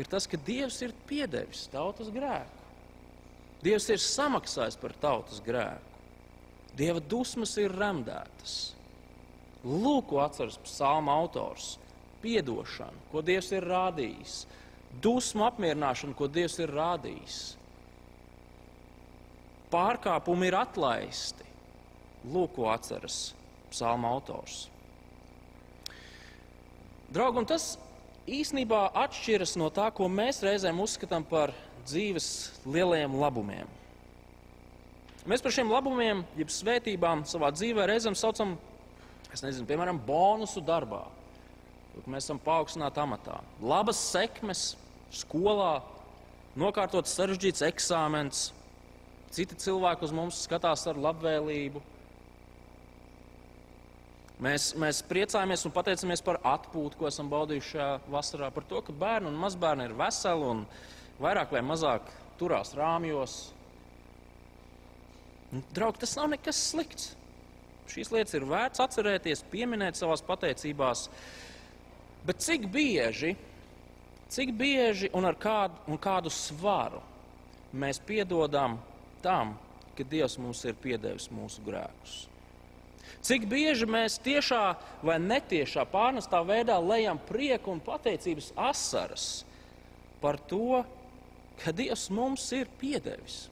ir 0.00 0.08
tas, 0.10 0.26
ka 0.26 0.40
Dievs 0.40 0.80
ir 0.82 0.94
piedevis 1.08 1.68
tautas 1.72 2.08
grēku. 2.12 2.53
Dievs 3.64 3.88
ir 3.88 4.00
samaksājis 4.02 4.76
par 4.80 4.92
tautas 5.00 5.40
grēku. 5.44 5.94
Dieva 6.76 7.00
dusmas 7.00 7.54
ir 7.62 7.72
remdētas. 7.72 8.74
Lūk, 9.64 10.10
ko 10.10 10.20
atceras 10.24 10.58
psalma 10.66 11.14
autors. 11.22 11.78
Piedošana, 12.24 13.04
ko 13.12 13.22
Dievs 13.24 13.50
ir 13.52 13.64
rādījis, 13.68 14.34
dusmu 15.04 15.46
apmierināšana, 15.46 16.16
ko 16.16 16.28
Dievs 16.28 16.58
ir 16.60 16.72
rādījis. 16.72 17.38
Pārkāpumi 19.72 20.48
ir 20.50 20.58
atlaisti. 20.58 21.46
Lūk, 22.32 22.56
ko 22.56 22.68
atceras 22.72 23.32
psalma 23.72 24.12
autors. 24.12 24.66
Draugi, 27.14 27.42
un 27.42 27.48
tas 27.48 27.74
īsnībā 28.26 28.88
atšķiras 29.04 29.54
no 29.60 29.68
tā, 29.74 29.90
ko 29.94 30.08
mēs 30.10 30.42
reizēm 30.44 30.80
uzskatām 30.82 31.26
par 31.28 31.52
dzīves 31.86 32.28
lielajiem 32.66 33.16
labumiem. 33.20 33.70
Mēs 35.24 35.40
par 35.40 35.54
šiem 35.56 35.70
labumiem, 35.72 36.20
jeb 36.36 36.50
svētībām 36.52 37.22
savā 37.28 37.48
dzīvē 37.54 37.86
reizēm 37.88 38.16
saucam, 38.18 38.58
nezinu, 39.32 39.64
piemēram, 39.68 40.00
bonusu 40.04 40.60
darbā. 40.64 41.06
Mēs 42.04 42.26
esam 42.26 42.40
paaugstināti 42.42 43.00
amatā. 43.00 43.38
Labas 43.62 44.00
sekmes 44.10 44.74
skolā, 45.14 45.78
nokārtots 46.58 47.14
sarežģīts 47.16 47.64
eksāmens, 47.70 48.48
citi 49.34 49.56
cilvēki 49.58 50.04
uz 50.06 50.14
mums 50.14 50.42
skatās 50.44 50.84
ar 50.90 50.98
labvēlību. 51.00 51.82
Mēs, 54.44 54.72
mēs 54.76 55.00
priecājamies 55.06 55.62
un 55.64 55.72
pateicamies 55.72 56.22
par 56.26 56.40
atpūtu, 56.44 56.98
ko 56.98 57.08
esam 57.08 57.30
baudījuši 57.30 57.70
šajā 57.70 57.90
vasarā, 58.10 58.50
par 58.52 58.66
to, 58.68 58.82
ka 58.84 58.92
bērni 58.92 59.30
un 59.30 59.38
mazbērni 59.40 59.86
ir 59.88 59.94
veseli 59.96 60.50
un 60.50 60.64
vairāk 61.22 61.52
vai 61.54 61.62
mazāk 61.64 62.08
turās 62.40 62.74
rāmjos. 62.76 63.36
Draugi, 65.74 66.02
tas 66.02 66.16
nav 66.18 66.32
nekas 66.32 66.60
slikts. 66.72 67.12
Šīs 67.90 68.10
lietas 68.14 68.34
ir 68.34 68.46
vērts 68.48 68.82
atcerēties, 68.82 69.44
pieminēt 69.52 69.98
savās 69.98 70.24
pateicībās. 70.24 71.08
Bet 72.24 72.40
cik 72.40 72.64
bieži, 72.72 73.34
cik 74.32 74.54
bieži 74.56 75.10
un 75.14 75.28
ar 75.28 75.36
kādu, 75.38 75.82
un 75.86 76.00
kādu 76.00 76.32
svaru 76.32 77.02
mēs 77.76 78.00
piedodam 78.00 78.78
tam, 79.22 79.58
ka 79.94 80.06
Dievs 80.08 80.38
mums 80.40 80.64
ir 80.64 80.78
piedevis 80.80 81.28
mūsu 81.30 81.62
grēkus? 81.66 82.24
Cik 83.24 83.44
bieži 83.48 83.86
mēs 83.88 84.16
tiešā 84.24 84.62
vai 85.04 85.18
netiešā 85.20 85.84
pārnestā 85.92 86.40
veidā 86.44 86.80
lejam 86.80 87.20
prieku 87.28 87.72
un 87.72 87.84
pateicības 87.84 88.50
asaras 88.56 89.28
par 90.20 90.40
to, 90.50 90.82
ka 91.62 91.72
Dievs 91.72 92.08
mums 92.12 92.44
ir 92.56 92.70
piedevis. 92.80 93.44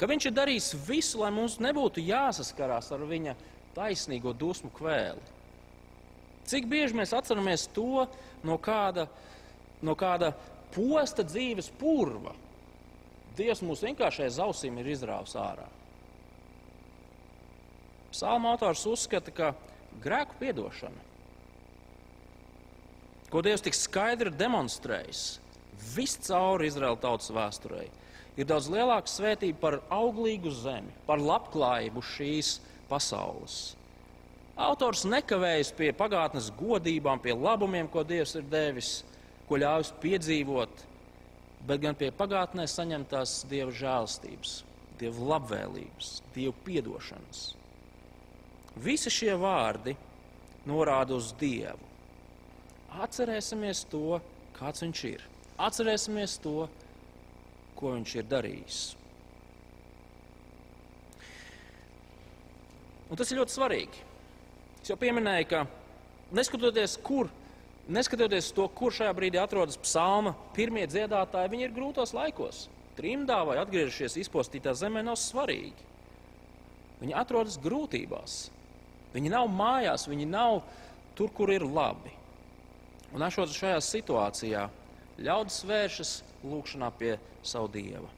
Ka 0.00 0.08
Viņš 0.10 0.26
ir 0.28 0.34
darījis 0.34 0.72
visu, 0.88 1.20
lai 1.22 1.30
mums 1.34 1.60
nebūtu 1.62 2.02
jāsaskarās 2.02 2.90
ar 2.94 3.04
Viņa 3.06 3.36
taisnīgo 3.76 4.34
dusmu 4.36 4.72
kvēli. 4.74 5.22
Cik 6.50 6.66
bieži 6.68 6.96
mēs 6.98 7.14
atceramies 7.14 7.68
to 7.72 8.06
no 8.42 8.56
kāda, 8.58 9.06
no 9.80 9.94
kāda 9.94 10.32
posta 10.74 11.22
dzīves 11.22 11.70
purva? 11.78 12.34
Dievs 13.38 13.62
mūs 13.64 13.84
vienkārši 13.86 14.26
aiz 14.26 14.40
ausīm 14.42 14.80
ir 14.82 14.90
izrāvis 14.92 15.36
ārā. 15.38 15.68
Psalma 18.12 18.50
autors 18.52 18.82
uzskata, 18.90 19.32
ka 19.32 19.54
grēku 20.02 20.36
piedošana 20.42 21.11
ko 23.32 23.40
Dievs 23.44 23.64
tik 23.64 23.76
skaidri 23.76 24.28
ir 24.28 24.36
demonstrējis 24.36 25.22
viscaur 25.94 26.62
Izraēla 26.64 27.00
tautas 27.00 27.32
vēsturē, 27.32 27.86
ir 28.36 28.48
daudz 28.48 28.68
lielāka 28.72 29.10
svētība 29.10 29.60
par 29.60 29.78
auglīgu 29.92 30.52
zemi, 30.54 30.92
par 31.06 31.20
labklājību 31.20 32.04
šīs 32.12 32.58
pasaules. 32.90 33.60
Autors 34.62 35.06
nekavējas 35.08 35.72
pie 35.76 35.90
pagātnes 35.96 36.50
godībām, 36.58 37.22
pie 37.24 37.32
labumiem, 37.32 37.88
ko 37.88 38.04
Dievs 38.04 38.36
ir 38.36 38.44
devis, 38.52 38.98
ko 39.48 39.58
ļāvis 39.60 39.94
piedzīvot, 40.02 40.84
bet 41.66 41.80
gan 41.82 41.96
pie 41.98 42.10
pagātnē 42.14 42.66
saņemtās 42.68 43.42
Dieva 43.50 43.72
žēlstības, 43.72 44.58
Dieva 45.00 45.30
labvēlības, 45.34 46.18
Dieva 46.36 46.54
piedošanas. 46.66 47.46
Visi 48.76 49.12
šie 49.12 49.32
vārdi 49.40 49.96
norāda 50.68 51.16
uz 51.16 51.32
Dievu. 51.40 51.91
Atcerēsimies 53.00 53.86
to, 53.88 54.20
kāds 54.56 54.84
viņš 54.84 55.04
ir. 55.08 55.22
Atcerēsimies 55.62 56.36
to, 56.44 56.66
ko 57.78 57.94
viņš 57.94 58.16
ir 58.20 58.26
darījis. 58.28 58.80
Un 63.12 63.20
tas 63.20 63.32
ir 63.32 63.40
ļoti 63.40 63.52
svarīgi. 63.52 64.04
Es 64.82 64.90
jau 64.90 64.96
pieminēju, 65.00 65.48
ka 65.50 65.64
neskatoties, 66.36 66.96
kur, 67.04 67.28
neskatoties 67.92 68.52
to, 68.56 68.68
kur 68.72 68.94
šajā 68.94 69.12
brīdī 69.16 69.40
atrodas 69.40 69.76
psalma, 69.80 70.32
pirmie 70.56 70.86
dziedātāji, 70.88 71.52
viņi 71.52 71.68
ir 71.68 71.74
grūtos 71.76 72.14
laikos. 72.16 72.66
Trimdā 72.96 73.38
vai 73.48 73.58
atgriežoties 73.60 74.18
izpostītā 74.20 74.74
zemē 74.76 75.04
nav 75.04 75.16
svarīgi. 75.20 75.88
Viņi 77.02 77.16
atrodas 77.18 77.58
grūtībās. 77.60 78.46
Viņi 79.12 79.32
nav 79.32 79.48
mājās, 79.52 80.08
viņi 80.08 80.28
nav 80.28 80.60
tur, 81.18 81.32
kur 81.36 81.52
ir 81.52 81.64
labi. 81.66 82.12
Un 83.12 83.24
ašot 83.26 83.52
šajā 83.52 83.80
situācijā, 83.84 84.66
ļaudis 85.20 85.58
vēršas 85.68 86.12
lūgšanā 86.44 86.88
pie 86.98 87.16
savu 87.44 87.68
dievu. 87.72 88.08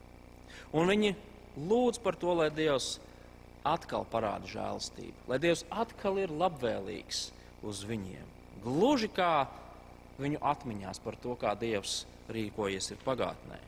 Un 0.74 0.90
viņi 0.90 1.14
lūdz 1.58 2.00
par 2.02 2.18
to, 2.18 2.34
lai 2.38 2.50
Dievs 2.54 2.98
atkal 3.66 4.06
parāda 4.10 4.48
žēlastību, 4.50 5.26
lai 5.30 5.40
Dievs 5.42 5.64
atkal 5.72 6.20
ir 6.22 6.32
labvēlīgs 6.34 7.26
uz 7.64 7.82
viņiem. 7.88 8.32
Gluži 8.64 9.10
kā 9.12 9.46
viņu 10.20 10.40
atmiņās 10.44 11.00
par 11.04 11.18
to, 11.20 11.34
kā 11.40 11.54
Dievs 11.58 12.04
rīkojies 12.32 12.92
ir 12.94 13.02
pagātnē. 13.04 13.58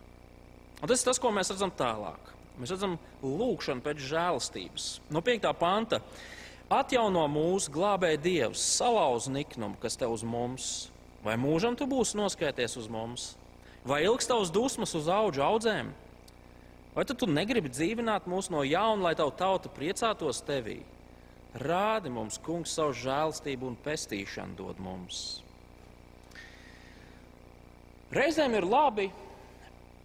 Un 0.83 0.91
tas 0.91 1.03
ir 1.03 1.09
tas, 1.09 1.21
ko 1.21 1.33
mēs 1.35 1.51
redzam 1.53 1.73
tālāk. 1.73 2.33
Mēs 2.61 2.73
redzam 2.73 2.97
lūgšanu 3.25 3.85
pēc 3.85 4.01
žēlastības. 4.09 4.89
No 5.13 5.21
5. 5.25 5.49
panta 5.59 6.01
atjauno 6.73 7.27
mūsu 7.29 7.73
glābēja 7.73 8.21
Dievs, 8.21 8.63
salauz 8.79 9.29
niknumu, 9.33 9.77
kas 9.81 9.99
te 10.01 10.09
uz 10.09 10.25
mums, 10.25 10.89
vai 11.27 11.35
mūžam 11.41 11.75
tu 11.75 11.89
būsi 11.91 12.19
noskaities 12.19 12.79
uz 12.79 12.87
mums, 12.93 13.31
vai 13.87 14.05
ilgs 14.07 14.31
tavs 14.31 14.53
dusmas 14.55 14.95
uz 14.95 15.11
augu 15.11 15.43
audzēm? 15.43 15.91
Vai 16.97 17.05
tu 17.05 17.27
negribi 17.29 17.69
dzīvināt 17.69 18.25
mūs 18.31 18.49
no 18.49 18.63
jauna, 18.65 19.11
lai 19.11 19.17
tavu 19.19 19.35
tauta 19.37 19.69
priecātos 19.69 20.41
tevī? 20.47 20.79
Rādi 21.61 22.13
mums, 22.13 22.39
kungs, 22.41 22.73
savu 22.73 22.95
žēlstību 22.97 23.69
un 23.69 23.77
pestīšanu 23.85 24.57
dod 24.57 24.81
mums. 24.81 25.21
Reizēm 28.17 28.55
ir 28.57 28.65
labi 28.69 29.11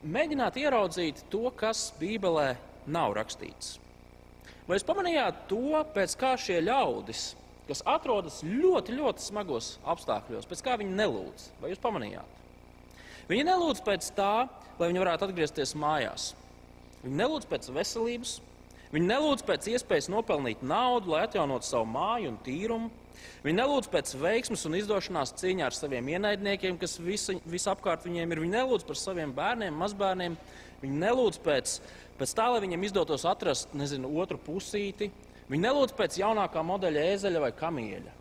mēģināt 0.04 0.58
ieraudzīt 0.58 1.26
to, 1.32 1.46
kas 1.56 1.92
Bībelē 2.00 2.56
nav 2.92 3.14
rakstīts. 3.16 3.78
Vai 4.68 4.78
jūs 4.78 4.88
pamanījāt 4.88 5.46
to, 5.52 5.82
pēc 5.94 6.16
kā 6.20 6.34
šie 6.40 6.60
ļaudis, 6.64 7.36
kas 7.72 7.84
atrodas 7.88 8.42
ļoti, 8.44 9.00
ļoti 9.00 9.24
smagos 9.24 9.78
apstākļos, 9.88 10.48
pēc 10.50 10.64
kā 10.66 10.78
viņi 10.82 10.96
nelūdz? 11.00 11.50
Vai 11.64 11.72
jūs 11.72 11.82
pamanījāt? 11.82 12.38
Viņi 13.32 13.48
nelūdz 13.48 13.82
pēc 13.88 14.12
tā, 14.18 14.34
lai 14.80 14.90
viņi 14.90 15.04
varētu 15.04 15.28
atgriezties 15.30 15.76
mājās. 15.80 16.32
Viņi 17.02 17.18
nelūdz 17.18 17.48
pēc 17.50 17.70
veselības, 17.74 18.34
viņi 18.92 19.08
nelūdz 19.08 19.46
pēc 19.48 19.70
iespējas 19.72 20.10
nopelnīt 20.12 20.66
naudu, 20.68 21.14
lai 21.14 21.24
atjaunotu 21.26 21.70
savu 21.70 21.88
māju 21.90 22.34
un 22.34 22.42
tīrumu. 22.46 22.92
Viņi 23.46 23.58
nelūdz 23.58 23.88
pēc 23.94 24.12
veiksmes 24.22 24.66
un 24.68 24.76
izdošanās 24.78 25.34
cīņā 25.40 25.70
ar 25.70 25.78
saviem 25.78 26.12
ienaidniekiem, 26.12 26.78
kas 26.82 26.98
visa, 27.02 27.38
visapkārt 27.50 28.06
viņiem 28.06 28.34
ir. 28.34 28.42
Viņi 28.44 28.58
nelūdz 28.58 28.86
par 28.90 29.00
saviem 29.00 29.34
bērniem, 29.38 29.78
mazbērniem. 29.82 30.38
Viņi 30.82 31.02
nelūdz 31.06 31.40
pēc, 31.46 31.76
pēc 32.20 32.34
tā, 32.38 32.48
lai 32.54 32.62
viņiem 32.66 32.86
izdotos 32.88 33.26
atrast 33.30 33.74
nezinu, 33.78 34.12
otru 34.22 34.42
pusīti. 34.42 35.12
Viņi 35.52 35.66
nelūdz 35.66 35.94
pēc 36.00 36.16
jaunākā 36.22 36.62
modeļa 36.64 37.08
ēzeļa 37.12 37.40
vai 37.44 37.52
kamieļa. 37.60 38.14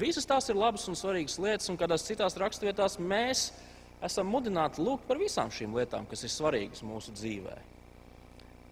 Visas 0.00 0.26
tās 0.26 0.48
ir 0.50 0.56
labas 0.58 0.88
un 0.88 0.96
svarīgas 0.98 1.36
lietas, 1.38 1.68
un 1.70 1.76
kādās 1.78 2.06
citās 2.08 2.34
raksturvietās 2.40 2.96
mēs 2.98 3.50
esam 4.02 4.30
mudināti 4.32 4.82
lūgt 4.82 5.06
par 5.06 5.20
visām 5.20 5.52
šīm 5.52 5.76
lietām, 5.76 6.08
kas 6.10 6.24
ir 6.26 6.32
svarīgas 6.32 6.82
mūsu 6.86 7.14
dzīvē. 7.14 7.54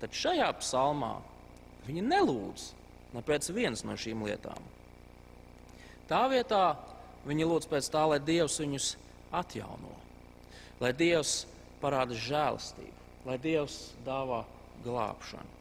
Tad 0.00 0.16
šajā 0.16 0.48
psalmā 0.58 1.12
viņi 1.86 2.06
nelūdz 2.08 2.66
ne 3.14 3.22
pēc 3.26 3.50
vienas 3.54 3.84
no 3.86 3.94
šīm 4.00 4.24
lietām. 4.26 4.64
Tā 6.10 6.24
vietā 6.32 6.64
viņi 7.28 7.46
lūdz 7.46 7.70
pēc 7.70 7.92
tā, 7.92 8.08
lai 8.10 8.18
Dievs 8.24 8.58
viņus 8.62 8.90
atjauno, 9.30 9.94
lai 10.82 10.90
Dievs 10.96 11.44
parāda 11.84 12.16
žēlastību, 12.16 12.96
lai 13.28 13.38
Dievs 13.38 13.80
dāvā 14.08 14.42
glābšanu. 14.82 15.59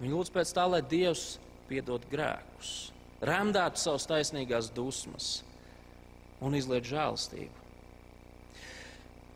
Viņi 0.00 0.14
lūdz 0.14 0.32
pēc 0.34 0.52
tā, 0.56 0.64
lai 0.68 0.82
Dievs 0.82 1.36
piedod 1.68 2.02
grēkus, 2.10 2.92
remdētu 3.24 3.80
savas 3.80 4.08
taisnīgās 4.10 4.72
dusmas 4.74 5.36
un 6.44 6.56
izliet 6.58 6.86
žēlastību. 6.88 7.62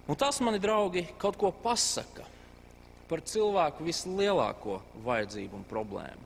Un 0.09 0.17
tas, 0.17 0.41
mani 0.41 0.61
draugi, 0.61 1.05
kaut 1.21 1.37
ko 1.41 1.53
pasaka 1.53 2.25
par 3.09 3.21
cilvēku 3.25 3.85
vislielāko 3.85 4.81
vajadzību 5.05 5.61
un 5.61 5.69
problēmu. 5.69 6.25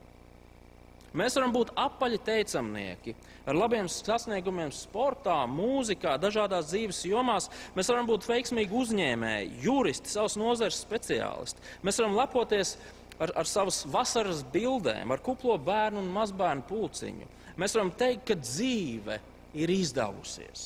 Mēs 1.18 1.34
varam 1.36 1.52
būt 1.52 1.74
apaļi 1.76 2.18
teicamnieki, 2.24 3.12
ar 3.44 3.58
labiem 3.58 3.88
sasniegumiem 3.90 4.70
sportā, 4.72 5.42
mūzikā, 5.50 6.14
dažādās 6.22 6.70
dzīves 6.70 7.02
jomās. 7.10 7.50
Mēs 7.76 7.90
varam 7.92 8.08
būt 8.08 8.24
veiksmīgi 8.30 8.78
uzņēmēji, 8.80 9.50
juristi, 9.66 10.14
savas 10.14 10.38
nozares 10.40 10.80
speciālisti. 10.80 11.60
Mēs 11.84 12.00
varam 12.00 12.16
lepoties 12.16 12.78
ar, 12.78 13.01
ar 13.30 13.46
savas 13.46 13.84
vasaras 13.86 14.42
bildēm, 14.52 15.12
ar 15.14 15.22
kuplo 15.22 15.54
bērnu 15.62 16.00
un 16.02 16.10
mazbērnu 16.14 16.66
pulciņu. 16.66 17.28
Mēs 17.60 17.76
varam 17.76 17.92
teikt, 17.94 18.24
ka 18.30 18.38
dzīve 18.40 19.18
ir 19.54 19.70
izdevusies. 19.70 20.64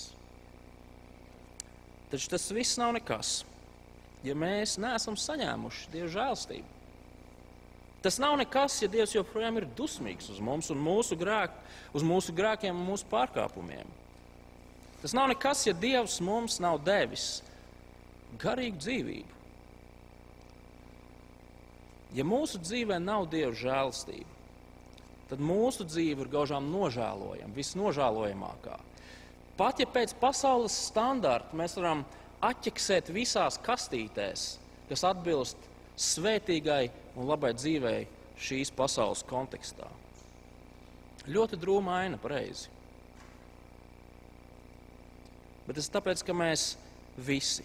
Taču 2.10 2.30
tas 2.30 2.46
viss 2.54 2.78
nav 2.78 2.94
nekas, 2.96 3.40
ja 4.24 4.36
mēs 4.38 4.78
neesam 4.80 5.18
saņēmuši 5.18 5.90
Dieva 5.92 6.10
žēlstību. 6.14 6.72
Tas 8.06 8.20
nav 8.22 8.36
nekas, 8.38 8.76
ja 8.78 8.88
Dievs 8.90 9.16
joprojām 9.16 9.58
ir 9.58 9.66
dusmīgs 9.74 10.30
uz 10.30 10.38
mums 10.38 10.70
un 10.70 10.78
mūsu, 10.78 11.16
grēk, 11.18 11.54
uz 11.96 12.04
mūsu 12.06 12.34
grēkiem 12.36 12.76
un 12.76 12.86
mūsu 12.92 13.08
pārkāpumiem. 13.10 13.88
Tas 15.02 15.14
nav 15.16 15.26
nekas, 15.32 15.64
ja 15.66 15.74
Dievs 15.74 16.20
mums 16.22 16.60
nav 16.62 16.78
devis 16.86 17.40
garīgu 18.38 18.78
dzīvību. 18.78 19.35
Ja 22.16 22.24
mūsu 22.24 22.60
dzīvē 22.62 22.96
nav 23.02 23.26
Dieva 23.28 23.52
žēlstība, 23.52 24.36
tad 25.28 25.42
mūsu 25.42 25.84
dzīve 25.84 26.24
ir 26.24 26.30
gaužām 26.32 26.70
nožēlojama, 26.72 27.52
visnožēlojamākā. 27.56 28.78
Pat 29.56 29.80
ja 29.80 29.86
pēc 29.88 30.14
pasaules 30.20 30.74
standarta 30.88 31.56
mēs 31.56 31.76
varam 31.76 32.04
atķeksēt 32.44 33.10
visās 33.12 33.58
kastītēs, 33.64 34.46
kas 34.88 35.04
atbilst 35.08 35.68
svētīgai 35.96 36.88
un 37.16 37.28
labai 37.28 37.52
dzīvei 37.56 38.06
šīs 38.40 38.72
pasaules 38.76 39.24
kontekstā. 39.26 39.88
Ļoti 41.26 41.58
drūma 41.58 42.02
aina, 42.04 42.20
pareizi. 42.22 42.70
Bet 45.66 45.80
tas 45.80 45.88
tāpēc, 45.90 46.22
ka 46.22 46.36
mēs 46.36 46.76
visi, 47.18 47.64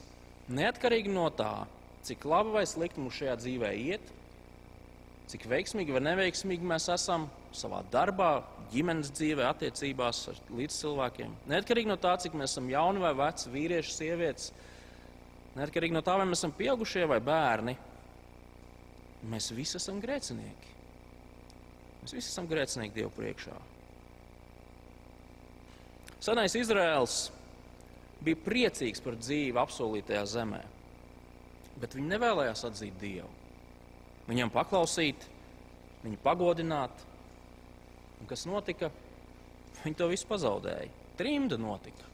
neatkarīgi 0.50 1.12
no 1.14 1.28
tā, 1.30 1.68
cik 2.08 2.26
labi 2.26 2.56
vai 2.56 2.64
slikti 2.66 3.04
mums 3.04 3.20
šajā 3.20 3.36
dzīvē 3.44 3.76
iet, 3.78 4.16
cik 5.30 5.46
veiksmīgi 5.52 5.94
vai 5.96 6.02
neveiksmīgi 6.04 6.68
mēs 6.68 6.88
esam 6.94 7.28
savā 7.56 7.82
darbā, 7.92 8.32
ģimenes 8.72 9.12
dzīvē, 9.16 9.46
attiecībās 9.50 10.24
ar 10.32 10.42
līdzcilvēkiem. 10.58 11.34
Neatkarīgi 11.52 11.92
no 11.92 11.98
tā, 12.02 12.16
cik 12.24 12.36
mēs 12.40 12.56
esam 12.56 12.70
jauni 12.72 13.04
vai 13.04 13.12
veci, 13.20 13.52
vīrieši, 13.52 13.96
sievietes, 13.96 14.52
neatkarīgi 15.58 15.96
no 15.96 16.04
tā, 16.06 16.16
vai 16.20 16.28
mēs 16.30 16.42
esam 16.42 16.56
pieaugušie 16.56 17.06
vai 17.12 17.20
bērni, 17.24 17.76
mēs 19.32 19.52
visi 19.56 19.78
esam 19.80 20.00
grēcinieki. 20.04 20.78
Mēs 22.02 22.16
visi 22.16 22.32
esam 22.32 22.48
grēcinieki 22.50 22.96
Dievu 22.96 23.12
priekšā. 23.14 23.58
Senais 26.22 26.56
Izraels 26.58 27.20
bija 28.22 28.40
priecīgs 28.46 29.02
par 29.02 29.18
dzīvi 29.18 29.58
apsolītajā 29.62 30.24
zemē, 30.36 30.62
bet 31.82 31.96
viņi 31.98 32.12
nevēlējās 32.14 32.66
atzīt 32.70 32.98
Dievu. 33.02 33.30
Viņam 34.28 34.52
paklausīt, 34.54 35.26
viņu 36.04 36.20
pagodināt, 36.24 37.08
Un 38.22 38.30
kas 38.30 38.46
notika? 38.46 38.92
Viņi 39.82 39.98
to 39.98 40.08
visu 40.12 40.28
pazaudēja. 40.30 40.90
Trimda 41.18 41.58
notika. 41.60 42.10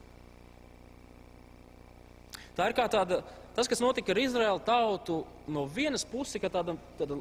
Tā 2.58 2.70
ir 2.70 2.76
kā 2.78 2.88
tāda, 2.90 3.20
tas, 3.54 3.68
kas 3.70 3.84
notika 3.84 4.14
ar 4.14 4.22
Izraēlu 4.22 4.64
tautu, 4.66 5.20
no 5.52 5.66
vienas 5.70 6.08
puses, 6.08 6.40
kā 6.42 6.50
tāda, 6.52 6.78
tāda 6.98 7.20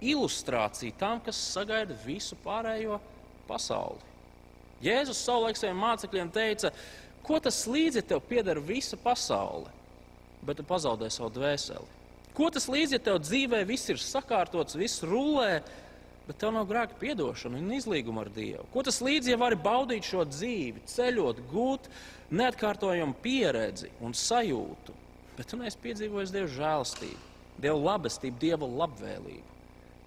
ilustrācija 0.00 0.96
tam, 0.98 1.20
kas 1.26 1.40
sagaida 1.52 1.96
visu 2.06 2.38
pārējo 2.44 3.00
pasauli. 3.50 4.10
Jēzus 4.82 5.20
savulaik 5.26 5.58
saviem 5.58 5.82
mācekļiem 5.82 6.30
teica, 6.34 6.72
ko 7.26 7.38
tas 7.42 7.60
līdzi, 7.70 8.06
tev 8.06 8.22
pieder 8.26 8.58
visa 8.62 8.96
pasaule, 8.98 9.70
bet 10.46 10.58
tu 10.58 10.66
pazaudē 10.66 11.10
savu 11.12 11.30
dvēseli. 11.36 12.01
Ko 12.36 12.48
tas 12.52 12.68
līdzi, 12.72 12.96
ja 12.96 13.04
tev 13.10 13.18
dzīvē 13.20 13.60
viss 13.68 13.90
ir 13.92 14.00
sakārtots, 14.00 14.76
viss 14.80 15.02
rulē, 15.04 15.60
bet 16.24 16.38
tev 16.40 16.54
nav 16.54 16.68
grēka 16.70 16.96
piedošana 17.00 17.58
un 17.60 17.74
izlīguma 17.76 18.24
ar 18.24 18.30
Dievu. 18.32 18.64
Ko 18.72 18.84
tas 18.86 19.02
līdzi, 19.04 19.34
ja 19.34 19.40
vari 19.40 19.58
baudīt 19.60 20.06
šo 20.08 20.24
dzīvi, 20.28 20.84
ceļot, 20.88 21.42
gūt 21.50 21.90
neatkārtojamu 22.32 23.18
pieredzi 23.24 23.90
un 24.00 24.16
sajūtu, 24.16 24.94
bet 25.36 25.50
tu 25.50 25.58
neesi 25.60 25.80
piedzīvojis 25.82 26.32
Dieva 26.32 26.52
žēlstību, 26.56 27.24
Dieva 27.60 27.80
labestību, 27.90 28.40
Dieva 28.40 28.68
labvēlību 28.80 29.58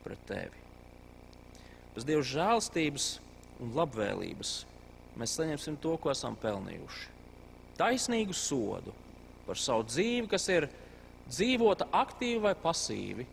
pret 0.05 0.21
tevi. 0.29 0.63
bez 1.95 2.03
Dieva 2.03 2.23
žēlstības 2.27 3.19
un 3.63 3.75
labvēlības 3.75 4.65
mēs 5.15 5.35
saņemsim 5.37 5.77
to, 5.79 5.93
ko 5.97 6.11
esam 6.11 6.35
pelnījuši. 6.35 7.05
Taisnīgu 7.79 8.33
sodu 8.35 8.91
par 9.45 9.59
savu 9.59 9.85
dzīvi, 9.87 10.27
kas 10.31 10.49
ir 10.49 10.67
dzīvota 11.29 11.89
aktīvi 11.95 12.41
vai 12.45 12.55
pasīvi, 12.59 13.25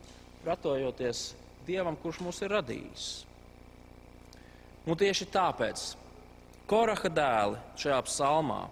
pratojoties 0.42 1.32
Dievam, 1.66 1.94
kurš 1.94 2.18
mūs 2.24 2.40
ir 2.42 2.50
radījis. 2.56 3.08
Un 4.82 4.98
tieši 4.98 5.28
tāpēc 5.30 5.84
Koraha 6.66 7.10
dēli 7.12 7.60
šajā 7.78 8.00
psalmā 8.08 8.62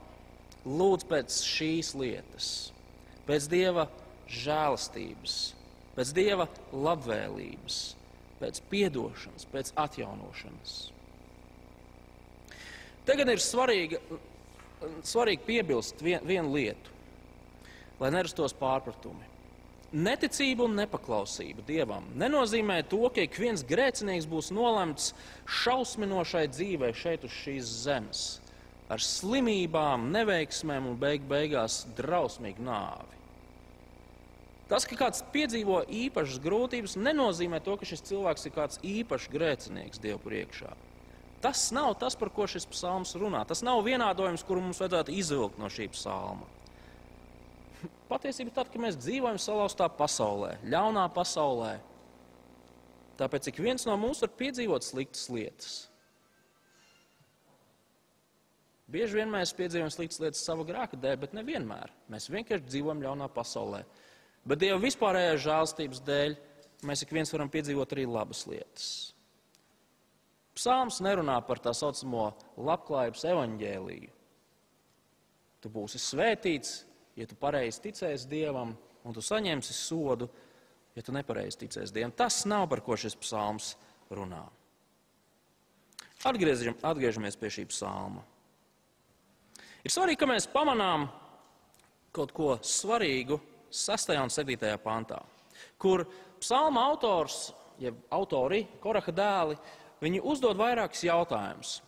lūdz 0.67 1.07
pēc 1.11 1.41
šīs 1.47 1.93
lietas, 1.99 2.49
pēc 3.29 3.47
Dieva 3.53 3.87
žēlastības, 4.31 5.37
pēc 5.95 6.13
Dieva 6.17 6.47
labvēlības, 6.73 7.79
pēc 8.41 8.63
atdošanas, 8.87 9.47
pēc 9.53 9.73
atjaunošanas. 9.79 10.75
Tagad 13.09 13.33
ir 13.33 13.43
svarīgi, 13.43 14.01
svarīgi 15.07 15.47
piebilst 15.47 16.03
vien, 16.05 16.21
vienu 16.27 16.53
lietu, 16.55 16.90
lai 18.01 18.11
nerastos 18.15 18.57
pārpratumi. 18.57 19.29
Neticība 19.91 20.69
un 20.69 20.77
nepaklausība 20.79 21.65
Dievam 21.67 22.05
nenozīmē 22.19 22.79
to, 22.87 23.03
ka 23.11 23.25
ik 23.27 23.35
viens 23.43 23.65
grēcinieks 23.67 24.29
būs 24.31 24.53
nolemts 24.55 25.11
šausminošai 25.61 26.45
dzīvei 26.53 26.93
šeit 26.95 27.27
uz 27.27 27.35
šīs 27.35 27.73
zemes, 27.89 28.21
ar 28.87 29.03
slimībām, 29.03 30.13
neveiksmēm 30.15 30.87
un 30.93 31.01
beig 31.01 31.27
beigās 31.27 31.83
drausmīgu 31.99 32.63
nāvi. 32.69 33.19
Tas, 34.71 34.87
ka 34.87 34.95
kāds 34.95 35.25
piedzīvo 35.35 35.81
īpašas 35.91 36.39
grūtības, 36.45 36.95
nenozīmē 36.95 37.59
to, 37.67 37.75
ka 37.75 37.89
šis 37.91 38.05
cilvēks 38.07 38.47
ir 38.47 38.55
kāds 38.55 38.79
īpašs 38.87 39.27
grēcinieks 39.33 39.99
Dievu 39.99 40.23
priekšā. 40.23 40.71
Tas 41.43 41.71
nav 41.75 41.97
tas, 41.99 42.15
par 42.15 42.31
ko 42.31 42.47
šis 42.47 42.69
psalms 42.71 43.17
runā. 43.19 43.43
Tas 43.49 43.65
nav 43.67 43.83
vienādojums, 43.83 44.45
kuru 44.47 44.63
mums 44.63 44.79
vajadzētu 44.79 45.17
izvilkt 45.19 45.59
no 45.59 45.67
šī 45.73 45.89
psalma. 45.91 46.47
Patiesība 48.11 48.51
ir 48.51 48.57
tāda, 48.57 48.73
ka 48.73 48.83
mēs 48.83 48.99
dzīvojam 49.01 49.39
salauztā 49.41 49.87
pasaulē, 49.95 50.57
ļaunā 50.67 51.07
pasaulē. 51.15 51.77
Tāpēc 53.21 53.51
ik 53.51 53.61
viens 53.61 53.85
no 53.87 53.95
mums 54.01 54.23
var 54.25 54.33
piedzīvot 54.39 54.87
sliktas 54.87 55.29
lietas. 55.33 55.73
Bieži 58.91 59.21
vien 59.21 59.31
mēs 59.31 59.53
piedzīvojam 59.55 59.93
sliktas 59.95 60.19
lietas 60.23 60.43
savu 60.43 60.65
grēku 60.67 60.99
dēļ, 60.99 61.19
bet 61.23 61.35
nevienmēr. 61.37 61.93
Mēs 62.11 62.31
vienkārši 62.33 62.67
dzīvojam 62.73 63.05
ļaunā 63.05 63.29
pasaulē. 63.31 63.85
Bet 64.49 64.63
Dieva 64.63 64.81
vispārējās 64.83 65.45
žēlstības 65.45 66.03
dēļ 66.09 66.37
mēs 66.89 67.05
ik 67.05 67.13
viens 67.15 67.31
varam 67.31 67.53
piedzīvot 67.53 67.95
arī 67.95 68.09
labas 68.09 68.43
lietas. 68.51 68.89
Psalms 70.57 70.99
nerunā 71.05 71.37
par 71.47 71.61
tā 71.63 71.73
saucamo 71.77 72.31
labklājības 72.59 73.23
evaņģēliju. 73.31 74.11
Tu 75.61 75.71
būsi 75.71 76.01
svētīts, 76.01 76.81
ja 77.21 77.29
tu 77.29 77.37
pareizi 77.37 77.83
ticēsi 77.85 78.29
Dievam, 78.31 78.73
un 79.05 79.17
tu 79.17 79.23
saņemsi 79.25 79.77
sodu, 79.77 80.29
ja 80.97 81.05
tu 81.05 81.13
nepareizi 81.15 81.67
ticēsi 81.67 81.95
Dievam. 81.95 82.15
Tas 82.17 82.43
nav 82.49 82.67
par 82.73 82.83
ko 82.85 82.97
šis 82.99 83.17
psalms 83.21 83.75
runā. 84.13 84.43
Atgriežam, 86.25 86.77
atgriežamies 86.85 87.39
pie 87.41 87.49
šī 87.53 87.65
psalma. 87.71 88.25
Ir 89.81 89.93
svarīgi, 89.93 90.21
ka 90.21 90.29
mēs 90.29 90.49
pamanām 90.53 91.07
kaut 92.13 92.35
ko 92.37 92.57
svarīgu 92.61 93.39
6. 93.73 94.13
un 94.21 94.33
7. 94.33 94.73
pantā, 94.83 95.21
kur 95.81 96.05
psalma 96.43 96.83
autors, 96.91 97.53
jeb 97.81 97.97
autori, 98.13 98.67
Koraha 98.83 99.15
dēli, 99.15 99.57
viņi 100.03 100.21
uzdod 100.27 100.59
vairākus 100.61 101.07
jautājumus. 101.07 101.79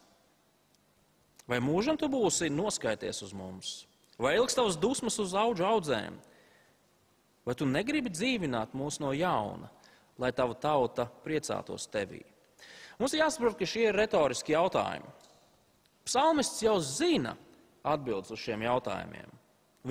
Vai 1.49 1.59
mūžam 1.61 1.99
tu 2.01 2.09
būsi 2.09 2.49
noskaities 2.53 3.21
uz 3.27 3.33
mums? 3.37 3.73
Vai 4.23 4.37
ilgs 4.39 4.55
tavs 4.55 4.79
dusmas 4.79 5.19
uz 5.19 5.35
augu 5.35 5.65
audzēm? 5.67 6.15
Vai 7.43 7.55
tu 7.59 7.67
negribi 7.67 8.13
dzīvināt 8.13 8.77
mūs 8.79 9.01
no 9.03 9.11
jauna, 9.17 9.67
lai 10.23 10.31
tava 10.31 10.55
tauta 10.55 11.09
priecātos 11.25 11.89
tevī? 11.91 12.21
Mums 13.01 13.17
ir 13.17 13.25
jāsaprot, 13.25 13.57
ka 13.59 13.67
šie 13.67 13.89
ir 13.89 13.99
retoriski 13.99 14.55
jautājumi. 14.55 15.11
Psalmists 16.07 16.63
jau 16.63 16.77
zina 16.79 17.35
atbildes 17.83 18.31
uz 18.31 18.39
šiem 18.43 18.63
jautājumiem. 18.63 19.33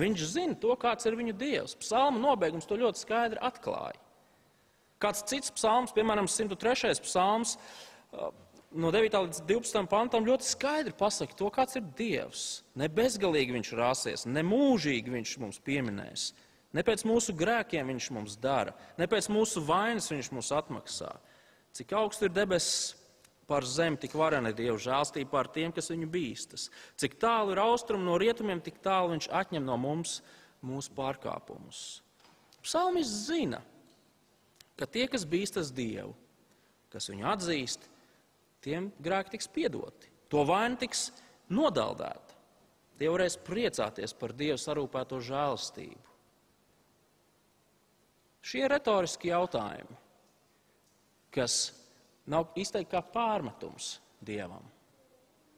Viņš 0.00 0.24
zina 0.32 0.56
to, 0.56 0.72
kāds 0.80 1.04
ir 1.04 1.16
viņu 1.18 1.34
dievs. 1.36 1.76
Psalma 1.82 2.20
nobeigums 2.20 2.64
to 2.68 2.78
ļoti 2.80 3.02
skaidri 3.02 3.40
atklāja. 3.44 4.00
Kāds 5.02 5.24
cits 5.28 5.52
psalms, 5.52 5.92
piemēram, 5.92 6.28
103. 6.30 7.02
psalms, 7.04 7.58
no 8.74 8.90
9. 8.92 9.18
līdz 9.26 9.42
12. 9.48 9.84
pantam, 9.90 10.24
ļoti 10.26 10.46
skaidri 10.46 10.94
pasaka 10.96 11.36
to, 11.36 11.50
kāds 11.52 11.76
ir 11.78 11.84
dievs. 11.98 12.62
Ne 12.78 12.88
bezgalīgi 12.92 13.54
viņš 13.56 13.72
rāsies, 13.78 14.24
ne 14.26 14.44
mūžīgi 14.46 15.12
viņš 15.12 15.36
mums 15.42 15.60
pieminēs. 15.64 16.30
Ne 16.72 16.84
pēc 16.86 17.04
mūsu 17.04 17.34
grēkiem 17.36 17.90
viņš 17.92 18.08
mums 18.16 18.38
dara, 18.40 18.72
ne 18.96 19.08
pēc 19.10 19.28
mūsu 19.32 19.60
vainas 19.66 20.08
viņš 20.08 20.32
mūs 20.32 20.52
atmaksā. 20.56 21.10
Cik 21.76 21.92
augsts 21.96 22.24
ir 22.24 22.32
debesis 22.32 22.94
par 23.48 23.66
zemi, 23.68 23.98
tik 24.00 24.14
varena 24.16 24.52
ir 24.52 24.56
Dieva 24.56 24.78
žēlstība 24.80 25.28
pār 25.34 25.50
tiem, 25.52 25.72
kas 25.76 25.90
viņu 25.92 26.08
bīstas. 26.12 26.70
Cik 27.00 27.18
tālu 27.20 27.52
ir 27.52 27.60
austrumi 27.60 28.06
no 28.06 28.16
rietumiem, 28.20 28.62
tik 28.64 28.80
tālu 28.84 29.12
viņš 29.12 29.28
atņem 29.42 29.66
no 29.66 29.76
mums 29.80 30.20
mūsu 30.64 30.94
pārkāpumus. 30.96 32.00
Psalmis 32.64 33.10
zina, 33.26 33.60
ka 34.78 34.88
tie, 34.88 35.04
kas 35.10 35.26
bīstas 35.28 35.72
Dievu, 35.74 36.14
kas 36.92 37.10
viņu 37.10 37.28
atzīst, 37.34 37.91
tiem 38.64 38.90
grēki 39.02 39.36
tiks 39.36 39.50
piedoti. 39.52 40.10
To 40.32 40.46
vaina 40.48 40.78
tiks 40.80 41.10
nodaldēta. 41.52 42.38
Tie 43.00 43.10
varēs 43.10 43.36
priecāties 43.42 44.14
par 44.14 44.34
Dieva 44.38 44.58
sarūpēto 44.60 45.18
žēlastību. 45.26 46.12
Šie 48.42 48.62
retoriski 48.70 49.30
jautājumi, 49.30 49.96
kas 51.34 51.56
nav 52.30 52.54
izteikti 52.58 52.90
kā 52.94 53.02
pārmetums 53.14 53.96
Dievam, 54.22 54.64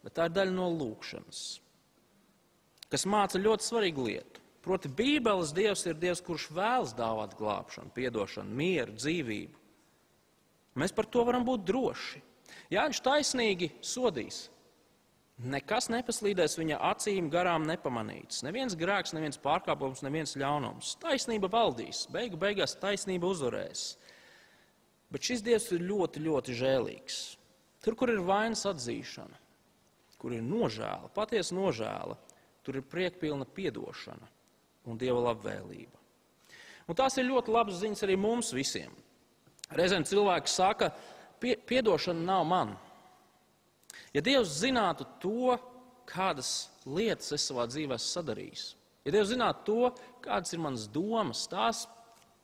bet 0.05 0.17
tā 0.17 0.29
ir 0.29 0.35
daļa 0.37 0.53
no 0.57 0.69
lūkšanas, 0.73 1.43
kas 2.93 3.07
māca 3.09 3.41
ļoti 3.41 3.69
svarīgu 3.69 4.09
lietu. 4.09 4.43
Proti, 4.65 4.89
Bībeles 4.89 5.53
Dievs 5.53 5.85
ir 5.85 5.99
Dievs, 6.01 6.23
kurš 6.25 6.47
vēlas 6.57 6.95
dāvāt 6.97 7.35
glābšanu, 7.37 7.93
atdošanu, 7.93 8.57
mieru, 8.57 8.95
dzīvību. 8.97 9.59
Mēs 10.81 10.95
par 10.97 11.09
to 11.13 11.25
varam 11.29 11.45
būt 11.45 11.67
droši. 11.69 12.23
Ja 12.75 12.89
viņš 12.89 13.01
taisnīgi 13.05 13.71
sodīs, 13.85 14.49
nekas 15.39 15.87
nepaslīdēs 15.93 16.57
viņa 16.59 16.81
acīm 16.91 17.29
garām 17.31 17.67
nepamanīts. 17.69 18.43
Neviens 18.47 18.75
grēks, 18.79 19.15
neviens 19.15 19.39
pārkāpums, 19.43 20.03
neviens 20.07 20.35
ļaunums. 20.41 20.97
Taisnība 21.03 21.51
valdīs, 21.53 22.05
beigu 22.11 22.41
beigās 22.41 22.75
taisnība 22.81 23.31
uzvarēs. 23.31 23.87
Bet 25.15 25.27
šis 25.29 25.45
Dievs 25.47 25.71
ir 25.77 25.87
ļoti, 25.87 26.25
ļoti 26.25 26.59
žēlīgs. 26.59 27.19
Tur, 27.85 27.95
kur 28.01 28.11
ir 28.11 28.23
vainas 28.25 28.65
atzīšana, 28.67 29.39
kur 30.19 30.35
ir 30.35 30.43
nožēla, 30.43 31.13
patiesa 31.15 31.55
nožēla, 31.55 32.17
tur 32.65 32.81
ir 32.81 32.89
priekpilna 32.89 33.47
piedošana 33.47 34.31
un 34.89 34.99
Dieva 34.99 35.21
labvēlība. 35.29 36.01
Un 36.89 36.97
tās 36.99 37.17
ir 37.21 37.29
ļoti 37.29 37.53
labas 37.53 37.79
ziņas 37.81 38.05
arī 38.07 38.17
mums 38.21 38.51
visiem. 38.57 38.93
Reizēm 39.73 40.05
cilvēki 40.09 40.51
saka, 40.53 40.91
pie, 41.45 41.55
piedošana 41.69 42.25
nav 42.25 42.49
man. 42.49 42.75
Ja 44.17 44.25
Dievs 44.25 44.57
zinātu 44.63 45.07
to, 45.21 45.59
kādas 46.09 46.71
lietas 46.89 47.37
es 47.37 47.45
savā 47.51 47.69
dzīvē 47.69 48.01
sadarīju, 48.01 48.75
ja 49.05 49.15
Dievs 49.15 49.31
zinātu 49.35 49.65
to, 49.69 49.95
kādas 50.25 50.57
ir 50.57 50.65
manas 50.65 50.89
domas, 50.89 51.45
tās, 51.53 51.85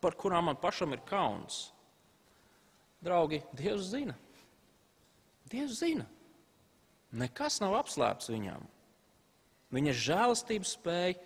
par 0.01 0.17
kurām 0.21 0.51
man 0.51 0.61
pašam 0.61 0.93
ir 0.97 1.03
kauns, 1.09 1.71
Draugi, 3.01 3.41
Dievs 3.57 3.89
zina. 3.95 4.15
Dievs 5.49 5.79
zina. 5.81 6.05
Nekas 7.17 7.59
nav 7.63 7.79
apslēpts 7.79 8.29
viņam. 8.31 8.67
Viņa 9.73 9.95
žēlastība 9.97 10.69
spēja 10.69 11.17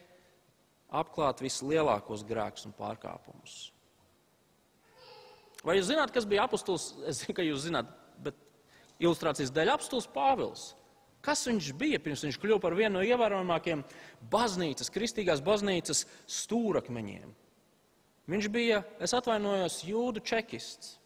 apklāt 0.95 1.43
vislielākos 1.43 2.23
grēkus 2.29 2.69
un 2.69 2.77
pārkāpumus. 2.79 3.74
Vai 5.65 5.79
jūs 5.79 5.91
zināt, 5.91 6.13
kas 6.15 6.29
bija 6.29 6.47
apustulis? 6.49 6.93
Es 7.11 7.23
zinu, 7.23 7.37
ka 7.37 7.47
jūs 7.47 7.67
zināt, 7.67 7.93
bet 8.25 8.39
ilustrācijas 9.03 9.53
dēļ 9.55 9.75
apustulis 9.75 10.11
Pāvils. 10.13 10.73
Kas 11.25 11.47
viņš 11.49 11.71
bija 11.81 12.03
pirms 12.05 12.27
viņš 12.27 12.37
kļuva 12.41 12.61
par 12.61 12.75
vienu 12.77 12.99
no 12.99 13.05
ievērojamākajiem 13.07 13.81
baznīcas, 14.33 14.93
kristīgās 14.93 15.41
baznīcas 15.45 16.05
stūrakmeņiem? 16.29 17.31
Viņš 18.29 18.49
bija, 18.53 18.83
es 19.05 19.17
atvainojos, 19.17 19.81
jūdu 19.89 20.21
čekists 20.25 20.99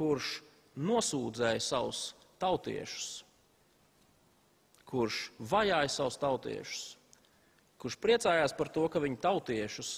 kurš 0.00 0.38
nosūdzēja 0.80 1.60
savus 1.60 2.14
tautiešus, 2.40 3.08
kurš 4.88 5.18
vajāja 5.50 5.90
savus 5.92 6.16
tautiešus, 6.22 6.84
kurš 7.80 7.98
priecājās 8.00 8.56
par 8.56 8.70
to, 8.72 8.86
ka 8.88 9.02
viņa 9.02 9.20
tautiešus, 9.26 9.90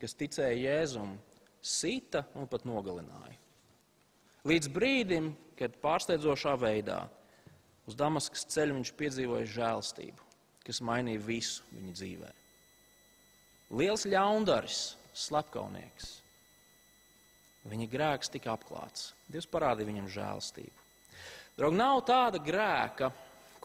kas 0.00 0.16
ticēja 0.16 0.56
Jēzum, 0.62 1.12
sita 1.64 2.24
un 2.36 2.48
pat 2.50 2.66
nogalināja. 2.68 3.38
Līdz 4.44 4.68
brīdim, 4.74 5.30
kad 5.56 5.76
pārsteidzošā 5.80 6.52
veidā 6.60 7.04
uz 7.88 7.96
Damaskas 7.96 8.44
ceļa 8.52 8.76
viņš 8.76 8.92
piedzīvoja 8.98 9.48
žēlstību, 9.54 10.26
kas 10.66 10.82
mainīja 10.84 11.22
visu 11.24 11.64
viņa 11.72 11.94
dzīvē. 11.96 12.32
Liels 13.80 14.04
ļaundaris, 14.06 14.82
slepkavnieks. 15.16 16.10
Viņa 17.64 17.86
grēks 17.88 18.28
tika 18.34 18.52
apklāts. 18.52 19.14
Dievs 19.32 19.48
parādīja 19.48 19.88
viņam 19.88 20.10
žēlstību. 20.12 20.82
Draugi, 21.56 21.78
nav 21.78 22.02
tāda 22.04 22.40
grēka, 22.44 23.08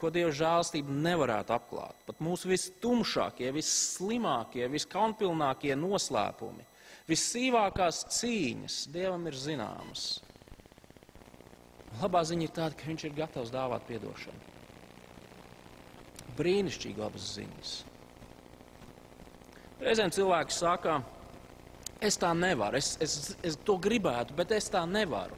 ko 0.00 0.08
Dieva 0.14 0.32
žēlstība 0.32 0.94
nevarētu 1.04 1.52
apklāt. 1.52 1.96
Pat 2.06 2.22
mūsu 2.24 2.48
vistumšākie, 2.48 3.50
visslimākie, 3.52 4.64
viskaunpilnākie 4.72 5.74
noslēpumi, 5.76 6.64
vissīvākās 7.10 8.04
cīņas 8.16 8.82
Dievam 8.94 9.26
ir 9.30 9.36
zināmas. 9.38 10.08
Labā 12.00 12.22
ziņa 12.24 12.46
ir 12.46 12.52
tāda, 12.54 12.76
ka 12.78 12.88
Viņš 12.88 13.06
ir 13.08 13.16
gatavs 13.16 13.52
dāvāt 13.52 13.90
atdošanu. 13.90 14.48
Brīnišķīgi 16.38 17.02
labas 17.02 17.32
ziņas. 17.34 17.72
Reizēm 19.80 20.12
cilvēki 20.14 20.54
saka, 20.54 21.00
es 22.04 22.16
tā 22.20 22.30
nevaru, 22.36 22.78
es, 22.78 22.94
es, 23.02 23.34
es 23.44 23.58
to 23.64 23.76
gribētu, 23.80 24.36
bet 24.38 24.52
es 24.56 24.70
tā 24.72 24.84
nevaru. 24.88 25.36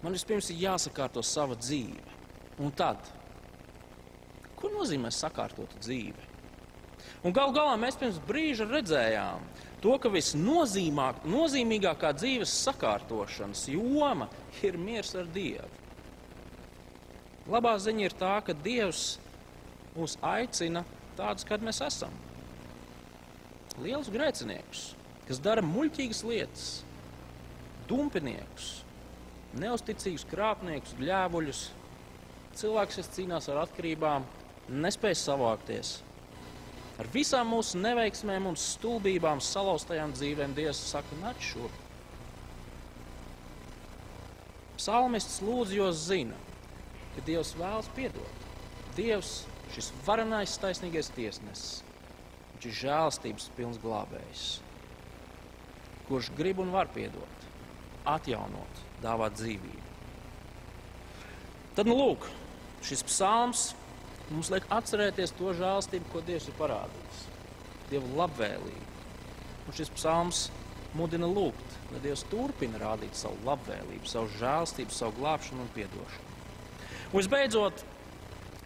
Man 0.00 0.16
vispirms 0.16 0.48
ir 0.50 0.62
jāsakārto 0.64 1.22
sava 1.26 1.58
dzīve. 1.58 2.16
Un 2.62 2.72
tad, 2.76 3.02
ko 4.56 4.70
nozīmē 4.72 5.12
sakārtot 5.12 5.76
dzīvi? 5.82 6.29
Un 7.24 7.32
gal 7.36 7.52
galā 7.52 7.76
mēs 7.80 7.98
pirms 8.00 8.20
brīža 8.28 8.64
redzējām 8.70 9.40
to, 9.82 9.98
ka 10.00 10.08
visnozīmīgākā 10.12 12.10
dzīves 12.16 12.52
sakārtošanas 12.66 13.68
joma 13.72 14.28
ir 14.64 14.78
miers 14.80 15.14
ar 15.16 15.26
Dievu. 15.32 15.68
Labā 17.50 17.72
ziņa 17.82 18.06
ir 18.06 18.14
tā, 18.14 18.36
ka 18.46 18.54
Dievs 18.54 19.18
mūs 19.96 20.14
aicina 20.22 20.84
tādus, 21.18 21.46
kādi 21.48 21.66
mēs 21.66 21.80
esam. 21.82 22.12
Liels 23.80 24.10
grēciniekus, 24.12 24.94
kas 25.28 25.40
dara 25.42 25.62
muļķīgas 25.64 26.22
lietas, 26.28 26.66
dumpiniekus, 27.88 28.84
neusticīgus 29.58 30.26
krāpniekus, 30.30 30.94
gļēvuļus, 31.00 31.64
cilvēks, 32.60 33.00
kas 33.00 33.10
cīnās 33.16 33.48
ar 33.50 33.64
atkarībām, 33.64 34.26
nespēj 34.70 35.16
savākties. 35.18 35.96
Ar 37.00 37.08
visām 37.14 37.48
mūsu 37.48 37.78
neveiksmēm 37.80 38.50
un 38.50 38.58
stulbībām, 38.60 39.40
salauztajām 39.40 40.12
dzīvēm, 40.12 40.52
Dievs 40.52 40.82
saka, 40.90 41.16
nāc 41.22 41.40
šurp. 41.40 41.78
Psalmists 44.76 45.40
lūdzu, 45.44 45.78
jo 45.78 45.86
zina, 45.96 46.36
ka 47.14 47.24
Dievs 47.24 47.54
vēlas 47.56 47.88
piedot. 47.96 48.44
Dievs, 48.98 49.32
šis 49.72 49.88
varenais, 50.04 50.58
taisnīgais 50.60 51.08
tiesnesis, 51.16 51.80
viņš 52.52 52.68
ir 52.68 52.78
žēlstības 52.82 53.48
pilns 53.56 53.80
glābējs, 53.80 54.46
kurš 56.10 56.32
grib 56.36 56.60
un 56.60 56.72
var 56.74 56.90
piedot, 56.92 57.50
atjaunot, 58.08 58.84
dāvāt 59.00 59.40
dzīvību. 59.40 59.86
Tad, 61.78 61.88
nu, 61.88 61.96
lūk, 61.96 62.28
šis 62.84 63.06
psalms 63.08 63.70
mums 64.30 64.50
liek 64.54 64.66
atcerēties 64.72 65.34
to 65.38 65.52
žēlstību, 65.58 66.08
ko 66.12 66.22
Dievs 66.26 66.48
ir 66.50 66.56
parādījis. 66.58 67.22
Dieva 67.90 68.10
labvēlību. 68.22 68.88
Un 69.66 69.76
šis 69.76 69.90
psalms 69.94 70.48
mudina 70.98 71.28
lūgt, 71.30 71.78
lai 71.92 72.02
Dievs 72.04 72.24
turpina 72.30 72.80
rādīt 72.82 73.18
savu 73.18 73.38
labvēlību, 73.46 74.06
savu 74.10 74.30
žēlstību, 74.38 74.94
savu 74.94 75.16
glābšanu 75.18 75.66
un 75.66 75.70
atdošanu. 75.70 76.28
Visbeidzot, 77.10 77.84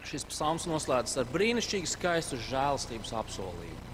šis 0.05 0.27
psalms 0.29 0.67
noslēdzas 0.69 1.21
ar 1.21 1.29
brīnišķīgi 1.33 1.89
skaistu 1.89 2.37
žēlstības 2.45 3.13
apsolījumu. 3.21 3.93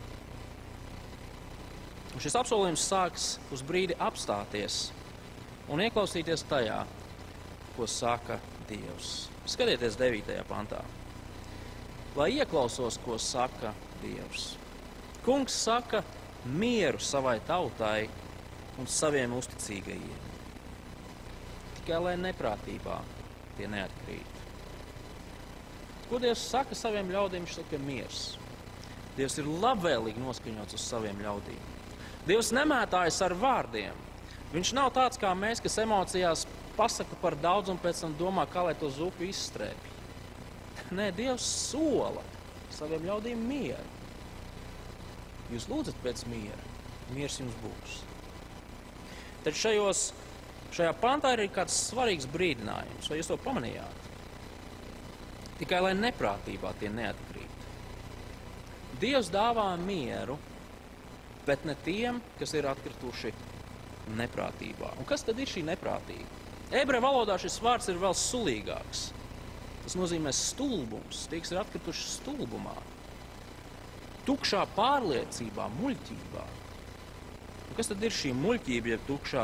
Un 2.12 2.24
šis 2.24 2.36
apsolījums 2.36 2.84
sāks 2.84 3.28
uz 3.56 3.64
brīdi 3.64 3.96
apstāties 3.96 4.90
un 5.72 5.80
ieklausīties 5.86 6.44
tajā, 6.50 6.82
ko 7.78 7.88
saka 7.88 8.42
Dievs. 8.68 9.30
Skatieties, 9.48 9.96
9. 10.00 10.36
pantā. 10.50 10.84
Lai 12.16 12.34
ieklausos, 12.36 12.98
ko 13.06 13.18
saka 13.18 13.74
Dievs. 14.02 14.58
Kungs 15.24 15.56
saka 15.64 16.04
mieru 16.46 17.00
savai 17.00 17.40
tautai 17.48 18.10
un 18.80 18.88
saviem 18.88 19.32
uzticīgajiem. 19.38 20.28
Tikai 21.78 22.00
lai 22.04 22.16
neprātībā 22.20 22.98
tie 23.58 23.70
neatkrīt. 23.72 24.40
Ko 26.10 26.20
Dievs 26.20 26.44
saka 26.52 26.76
saviem 26.76 27.14
ļaudīm? 27.14 27.46
Viņš 27.46 27.60
saka, 27.62 27.80
miers. 27.80 28.24
Dievs 29.16 29.38
ir 29.40 29.48
labvēlīgi 29.48 30.20
noskaņots 30.20 30.76
uz 30.76 30.84
saviem 30.84 31.22
ļaudīm. 31.24 31.62
Dievs 32.28 32.52
nemētājas 32.56 33.22
ar 33.24 33.36
vārdiem. 33.40 33.96
Viņš 34.52 34.74
nav 34.76 34.92
tāds 34.98 35.20
kā 35.20 35.32
mēs, 35.32 35.64
kas 35.64 35.80
emocijās 35.80 36.44
pasaka 36.76 37.16
par 37.22 37.40
daudz 37.40 37.72
un 37.72 37.80
pēc 37.80 38.04
tam 38.04 38.18
domā, 38.20 38.44
kā 38.52 38.66
lai 38.68 38.76
to 38.76 38.92
zupu 38.92 39.30
izstrēpj. 39.30 39.91
Nē, 40.98 41.10
Dievs 41.18 41.48
sola 41.72 42.24
saviem 42.72 43.08
ļaudīm 43.10 43.42
mieru. 43.48 43.98
Jūs 45.52 45.68
lūdzat 45.68 45.98
pēc 46.04 46.24
miera, 46.32 46.70
miers 47.16 47.40
jums 47.42 47.58
būs. 47.64 47.98
Tad 49.44 49.58
šajos, 49.58 50.06
šajā 50.72 50.94
pantā 51.02 51.34
ir 51.36 51.50
kāds 51.52 51.76
svarīgs 51.90 52.30
brīdinājums, 52.32 53.10
vai 53.12 53.20
jūs 53.20 53.32
to 53.34 53.38
pamanījāt? 53.42 54.02
tikai 55.62 55.82
lai 55.86 55.94
neprātībā 55.94 56.74
tie 56.82 56.90
neatkrīt. 56.90 57.66
Dievs 59.02 59.30
dāvā 59.34 59.70
mieru, 59.82 60.38
bet 61.46 61.66
ne 61.70 61.76
tiem, 61.86 62.22
kas 62.40 62.54
ir 62.58 62.68
atkrituši 62.70 63.34
neprātībā. 64.18 64.96
Un 64.98 65.08
kas 65.10 65.26
tad 65.26 65.40
ir 65.42 65.50
šī 65.50 65.64
neprātība? 65.70 66.40
Ebreju 66.82 67.04
valodā 67.04 67.38
šis 67.42 67.60
vārds 67.62 67.90
ir 67.92 68.00
vēl 68.02 68.16
sulīgāks. 68.18 69.10
Tas 69.92 69.98
nozīmē 70.00 70.32
stulbums, 70.32 71.26
tie, 71.28 71.42
kas 71.44 71.50
ir 71.52 71.58
atkrituši 71.60 72.06
stulbumā, 72.14 72.78
tukšā 74.24 74.62
pārliecībā, 74.72 75.66
muļķībā. 75.82 76.44
Un 77.66 77.76
kas 77.76 77.92
tad 77.92 78.06
ir 78.08 78.16
šī 78.16 78.32
muļķība, 78.40 78.94
jeb 78.94 79.04
tukšā 79.10 79.44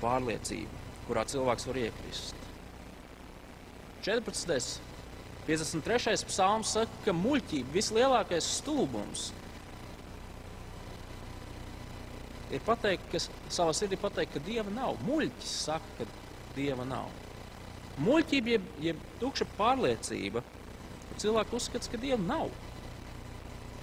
pārliecība, 0.00 0.80
kurā 1.04 1.26
cilvēks 1.28 1.68
var 1.68 1.82
iekrist? 1.82 2.48
14. 4.08 4.80
53. 5.50 6.16
psalms 6.32 6.72
saka, 6.78 7.04
ka 7.04 7.18
muļķība, 7.20 7.76
vislielākais 7.76 8.48
stulbums, 8.62 9.28
ir 12.56 12.64
pateikt, 12.64 13.12
ka 13.12 13.20
savā 13.52 13.76
sirdī 13.76 14.00
pateikt, 14.00 14.38
ka 14.38 14.48
dieva 14.48 14.72
nav. 14.72 14.96
Muļķis 15.04 15.56
saka, 15.68 15.98
ka 16.00 16.56
dieva 16.56 16.88
nav. 16.88 17.27
Muļķība, 18.04 18.54
jeb, 18.54 18.66
jeb 18.82 19.04
tukša 19.22 19.48
pārliecība, 19.58 20.44
ka 21.08 21.20
cilvēks 21.24 21.56
uzskata, 21.58 21.92
ka 21.92 22.00
dieva 22.02 22.20
nav. 22.22 22.52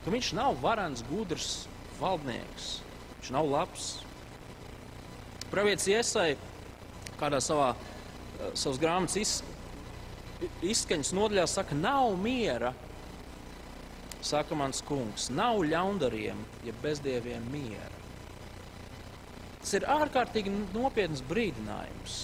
Ka 0.06 0.14
viņš 0.14 0.32
nav 0.38 0.60
varants, 0.64 1.04
gudrs 1.10 1.66
valdnieks, 2.00 2.70
viņš 3.18 3.34
nav 3.36 3.50
labs. 3.52 3.90
Pravietis 5.52 5.90
Iesai 5.92 6.30
kādā 7.20 7.42
savā 7.44 7.74
savas 8.56 8.80
grāmatas 8.82 9.20
izsaka 9.20 9.54
izskaņas 10.66 11.14
nodaļā 11.16 11.46
saka, 11.50 11.76
nav 11.78 12.16
miera. 12.20 12.74
Saka 14.26 14.58
mans 14.58 14.82
kungs, 14.86 15.30
nav 15.30 15.62
ļaundariem, 15.70 16.40
ja 16.66 16.74
bezdieviem 16.82 17.46
miera. 17.54 17.92
Tas 19.62 19.76
ir 19.78 19.86
ārkārtīgi 19.90 20.54
nopietns 20.74 21.22
brīdinājums. 21.30 22.18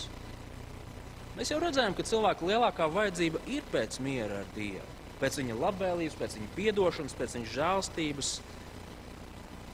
Mēs 1.38 1.52
jau 1.54 1.62
redzējām, 1.63 1.96
ka 1.96 2.04
cilvēka 2.08 2.48
lielākā 2.48 2.88
vajadzība 2.91 3.39
ir 3.50 3.63
pēc 3.72 4.02
miera 4.04 4.41
ar 4.41 4.50
Dievu, 4.56 4.88
pēc 5.22 5.38
viņa 5.39 5.56
labvēlības, 5.62 6.17
pēc 6.20 6.36
viņa 6.38 6.50
piedošanas, 6.58 7.15
pēc 7.15 7.36
viņa 7.38 7.52
žēlstības. 7.54 8.32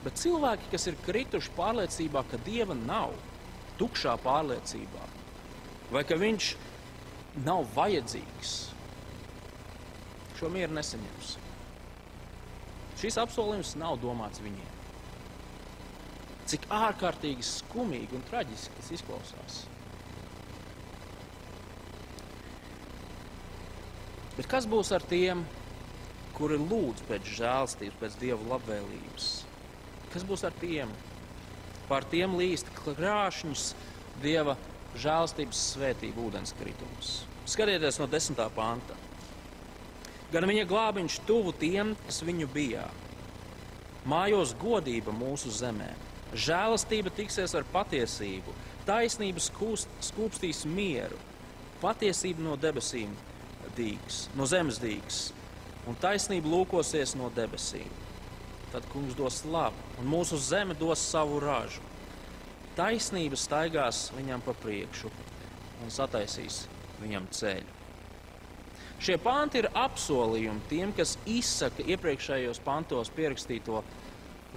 Bet 0.04 0.20
cilvēki, 0.22 0.70
kas 0.70 0.86
ir 0.86 0.98
krituši 1.02 1.52
pārliecībā, 1.56 2.22
ka 2.30 2.38
Dieva 2.46 2.76
nav, 2.78 3.16
tukšā 3.80 4.14
pārliecībā, 4.22 5.06
vai 5.90 6.04
ka 6.06 6.18
Viņš 6.20 6.52
nav 7.42 7.66
vajadzīgs, 7.74 8.54
šo 10.38 10.50
mieru 10.54 10.78
nesaņems. 10.78 11.34
Šis 12.98 13.18
apsolījums 13.22 13.74
nav 13.78 13.98
domāts 14.02 14.42
viņiem. 14.42 14.76
Cik 16.48 16.70
ārkārtīgi 16.72 17.44
skumīgi 17.44 18.16
un 18.16 18.24
traģiski 18.30 18.78
tas 18.78 18.94
izklausās. 18.94 19.58
Bet 24.38 24.46
kas 24.46 24.68
būs 24.70 24.92
ar 24.94 25.02
tiem, 25.02 25.40
kuri 26.36 26.60
lūdz 26.62 27.02
pēc 27.08 27.26
žēlstības, 27.40 27.96
pēc 27.98 28.18
dieva 28.20 28.38
labvēlības? 28.52 29.24
Kas 30.12 30.22
būs 30.28 30.44
ar 30.46 30.54
tiem? 30.60 30.92
Pār 31.88 32.06
tiem 32.06 32.36
līst 32.38 32.70
krāšņus 32.76 33.72
dieva 34.22 34.54
žēlstības 35.02 35.64
svētība 35.72 36.22
ūdenskritums. 36.28 37.24
Skatieties 37.50 37.98
no 37.98 38.06
10. 38.12 38.38
panta. 38.54 38.94
Gan 40.30 40.46
viņa 40.46 40.68
glābiņš 40.70 41.18
tuvu 41.26 41.56
tiem, 41.58 41.96
kas 42.06 42.22
viņu 42.22 42.46
bijā. 42.54 42.84
Mājos 44.08 44.54
godība 44.60 45.10
mūsu 45.18 45.50
zemē, 45.50 45.88
žēlastība 46.46 47.10
tiksies 47.16 47.56
ar 47.58 47.66
patiesību, 47.72 48.54
taisnība 48.86 49.42
skūst, 49.42 49.90
skūpstīs 50.12 50.62
mieru, 50.68 51.18
patiesība 51.82 52.46
no 52.46 52.54
debesīm 52.60 53.16
dīgs, 53.78 54.26
no 54.36 54.46
zemes 54.50 54.80
dīgs, 54.82 55.28
un 55.88 55.96
taisnība 56.02 56.50
lūkosies 56.52 57.14
no 57.18 57.30
debesīm. 57.34 57.88
Tad 58.72 58.84
kungs 58.92 59.16
dos 59.16 59.40
labu, 59.48 59.80
un 60.00 60.10
mūsu 60.12 60.36
zeme 60.36 60.76
dos 60.76 61.00
savu 61.00 61.38
ražu. 61.40 61.80
Taisnība 62.76 63.38
staigās 63.38 64.08
viņam 64.14 64.44
pa 64.44 64.52
priekšu 64.62 65.10
un 65.82 65.94
sataisīs 65.94 66.66
viņam 67.00 67.30
ceļu. 67.34 67.78
Šie 68.98 69.14
panti 69.22 69.62
ir 69.62 69.70
apsolījumi 69.78 70.64
tiem, 70.70 70.92
kas 70.94 71.14
izsaka 71.30 71.86
iepriekšējos 71.86 72.60
pantos 72.66 73.10
pierakstīto 73.14 73.82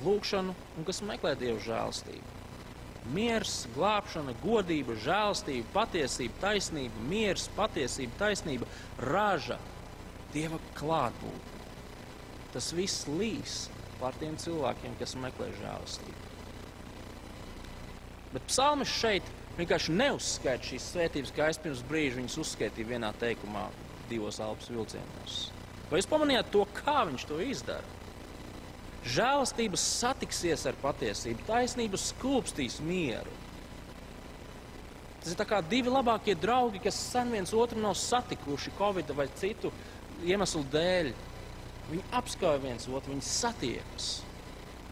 lūgšanu 0.01 0.55
un 0.77 0.87
kas 0.87 1.03
meklē 1.05 1.35
dievu 1.37 1.61
žēlstību. 1.61 2.40
Miers, 3.11 3.65
glābšana, 3.75 4.33
godība, 4.43 4.95
žēlstība, 5.03 5.67
patiesība, 5.73 6.37
taisnība, 6.43 7.05
miers, 7.09 7.49
patiesība, 7.57 8.15
taisnība, 8.21 8.69
raža, 9.03 9.57
dieva 10.31 10.59
klātbūtne. 10.79 11.59
Tas 12.53 12.71
viss 12.75 13.07
līs 13.11 13.65
pār 13.99 14.15
tiem 14.19 14.37
cilvēkiem, 14.39 14.95
kas 14.99 15.17
meklē 15.19 15.51
žēlastību. 15.59 16.29
Bet 18.31 18.47
psalmis 18.47 18.91
šeit 18.95 19.27
vienkārši 19.57 19.95
neuzskaita 19.95 20.69
šīs 20.71 20.91
svētības, 20.93 21.33
kā 21.35 21.49
es 21.51 21.59
pirms 21.61 21.83
brīža 21.87 22.19
viņas 22.21 22.37
uzskaitīju 22.45 22.93
vienā 22.93 23.11
teikumā, 23.19 23.65
divos 24.11 24.39
alpas 24.43 24.71
vilcienos. 24.71 25.41
Vai 25.91 25.99
jūs 25.99 26.07
pamanījāt 26.07 26.51
to, 26.53 26.63
kā 26.77 27.01
viņš 27.09 27.27
to 27.27 27.41
izdara? 27.43 28.00
Žēlastība 29.01 29.79
satiksies 29.81 30.67
ar 30.69 30.77
patiesību, 30.81 31.45
taisnība 31.47 31.97
skūpstīs 31.97 32.79
mieru. 32.85 33.33
Tas 35.21 35.33
ir 35.33 35.47
kā 35.49 35.61
divi 35.65 35.89
labākie 35.93 36.35
draugi, 36.37 36.81
kas 36.81 36.97
sen 37.11 37.33
viens 37.33 37.53
otru 37.53 37.81
nav 37.81 37.95
satikuši 37.97 38.73
Covid 38.77 39.13
vai 39.17 39.27
citu 39.37 39.73
iemeslu 40.25 40.63
dēļ. 40.73 41.11
Viņi 41.91 42.05
apskauj 42.17 42.61
viens 42.61 42.85
otru, 42.89 43.13
viņi 43.13 43.25
satiekas. 43.25 44.11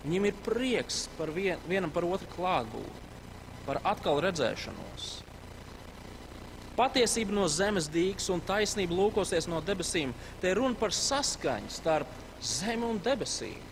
Viņiem 0.03 0.29
ir 0.29 0.41
prieks 0.45 1.03
par 1.17 1.31
vien, 1.33 1.61
vienam 1.69 1.93
par 1.93 2.07
otru 2.07 2.29
klātbūtni 2.33 3.07
par 3.69 3.81
atkal 3.85 4.17
redzēšanos. 4.25 5.09
Patiesība 6.79 7.35
no 7.35 7.45
zemes 7.51 7.89
dīks 7.91 8.29
un 8.33 8.41
taisnība 8.41 8.95
lūkosies 8.97 9.49
no 9.51 9.59
debesīm. 9.61 10.13
Te 10.41 10.55
runa 10.57 10.79
par 10.79 10.95
saskaņu 10.95 11.69
starp 11.75 12.13
zemi 12.41 12.87
un 12.87 13.01
debesīm. 13.03 13.68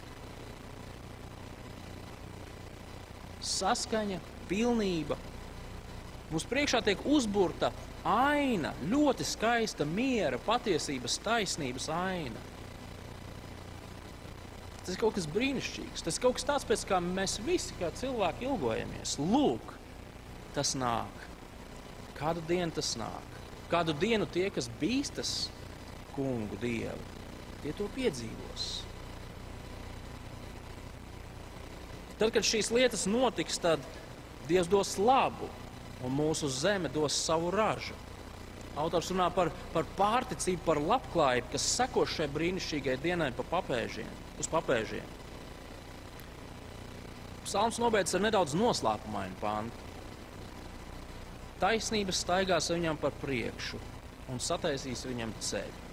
Saskaņa, 3.47 4.19
pilnība. 4.49 5.17
Mums 6.31 6.45
priekšā 6.47 6.81
tiek 6.83 7.01
uzburta 7.07 7.71
aina, 8.07 8.73
ļoti 8.91 9.25
skaista 9.27 9.88
miera, 9.88 10.39
patiesības, 10.43 11.17
taisnības 11.23 11.88
aina. 11.93 12.43
Tas 14.88 14.95
ir 14.95 15.01
kaut 15.01 15.17
kas 15.17 15.27
brīnišķīgs. 15.27 16.03
Tas 16.05 16.15
ir 16.15 16.23
kaut 16.23 16.38
kas 16.38 16.47
tāds, 16.47 16.67
pēc 16.67 16.86
kā 16.88 17.01
mēs 17.03 17.38
visi, 17.43 17.75
kā 17.79 17.91
cilvēki, 17.99 18.47
ilgojamies. 18.47 19.17
Lūk, 19.19 19.73
tas 20.55 20.71
nāk. 20.79 21.25
Kādu 22.15 22.43
dienu 22.47 22.71
tas 22.73 22.93
nāk? 22.99 23.36
Kādu 23.67 23.91
dienu 23.99 24.25
tie, 24.31 24.47
kas 24.55 24.69
bīstas 24.79 25.49
kungu 26.15 26.55
dievu, 26.62 27.03
tie 27.62 27.75
to 27.75 27.89
piedzīvos. 27.97 28.87
Tad, 32.17 32.34
kad 32.34 32.45
šīs 32.45 32.71
lietas 32.73 33.06
notiks, 33.10 33.60
tad 33.62 33.84
Dievs 34.47 34.69
dos 34.71 34.95
labu, 34.97 35.49
un 36.06 36.13
mūsu 36.15 36.47
zeme 36.51 36.89
dos 36.93 37.15
savu 37.25 37.51
ražu. 37.51 37.95
Autors 38.77 39.10
runā 39.12 39.27
par, 39.34 39.49
par 39.73 39.88
pārticību, 39.97 40.62
par 40.65 40.80
labklājību, 40.80 41.49
kas 41.51 41.65
seko 41.80 42.06
šai 42.08 42.30
brīnišķīgajai 42.34 43.01
dienai 43.01 43.32
pa 43.36 43.45
papēžiem, 43.49 44.10
uz 44.39 44.49
papēžiem. 44.51 45.15
Psalms 47.47 47.80
nobeidz 47.82 48.13
ar 48.13 48.23
nedaudz 48.25 48.53
noslēpumainu 48.60 49.38
pāntu. 49.41 49.86
Taisnība 51.58 52.13
staigās 52.13 52.69
viņam 52.69 52.99
par 53.01 53.15
priekšu 53.17 53.80
un 54.30 54.41
sataisīs 54.43 55.06
viņam 55.08 55.32
ceļu. 55.41 55.86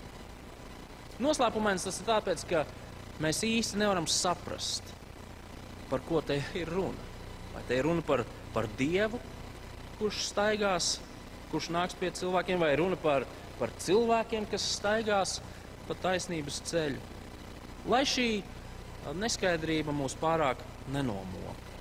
Noslēpumains 1.25 1.87
tas 1.87 2.01
ir 2.03 2.09
tāpēc, 2.11 2.45
ka 2.51 2.65
mēs 3.23 3.41
īsti 3.47 3.79
nevaram 3.81 4.09
saprast, 4.11 4.93
par 5.91 6.05
ko 6.07 6.23
te 6.25 6.41
ir 6.59 6.71
runa. 6.71 7.11
Vai 7.55 7.63
te 7.69 7.79
ir 7.79 7.87
runa 7.87 8.03
par, 8.07 8.25
par 8.55 8.69
Dievu, 8.79 9.21
kurš 9.99 10.25
staigās, 10.31 10.97
kurš 11.53 11.71
nāks 11.75 11.99
pie 11.99 12.11
cilvēkiem, 12.15 12.59
vai 12.63 12.75
runa 12.81 12.99
par, 13.01 13.29
par 13.61 13.73
cilvēkiem, 13.85 14.49
kas 14.51 14.67
staigās 14.79 15.39
pa 15.89 15.97
taisnības 16.03 16.61
ceļu. 16.71 17.01
Lai 17.91 18.03
šī 18.09 18.29
neskaidrība 19.21 19.93
mūs 19.95 20.17
pārāk 20.19 20.63
nenomok. 20.93 21.73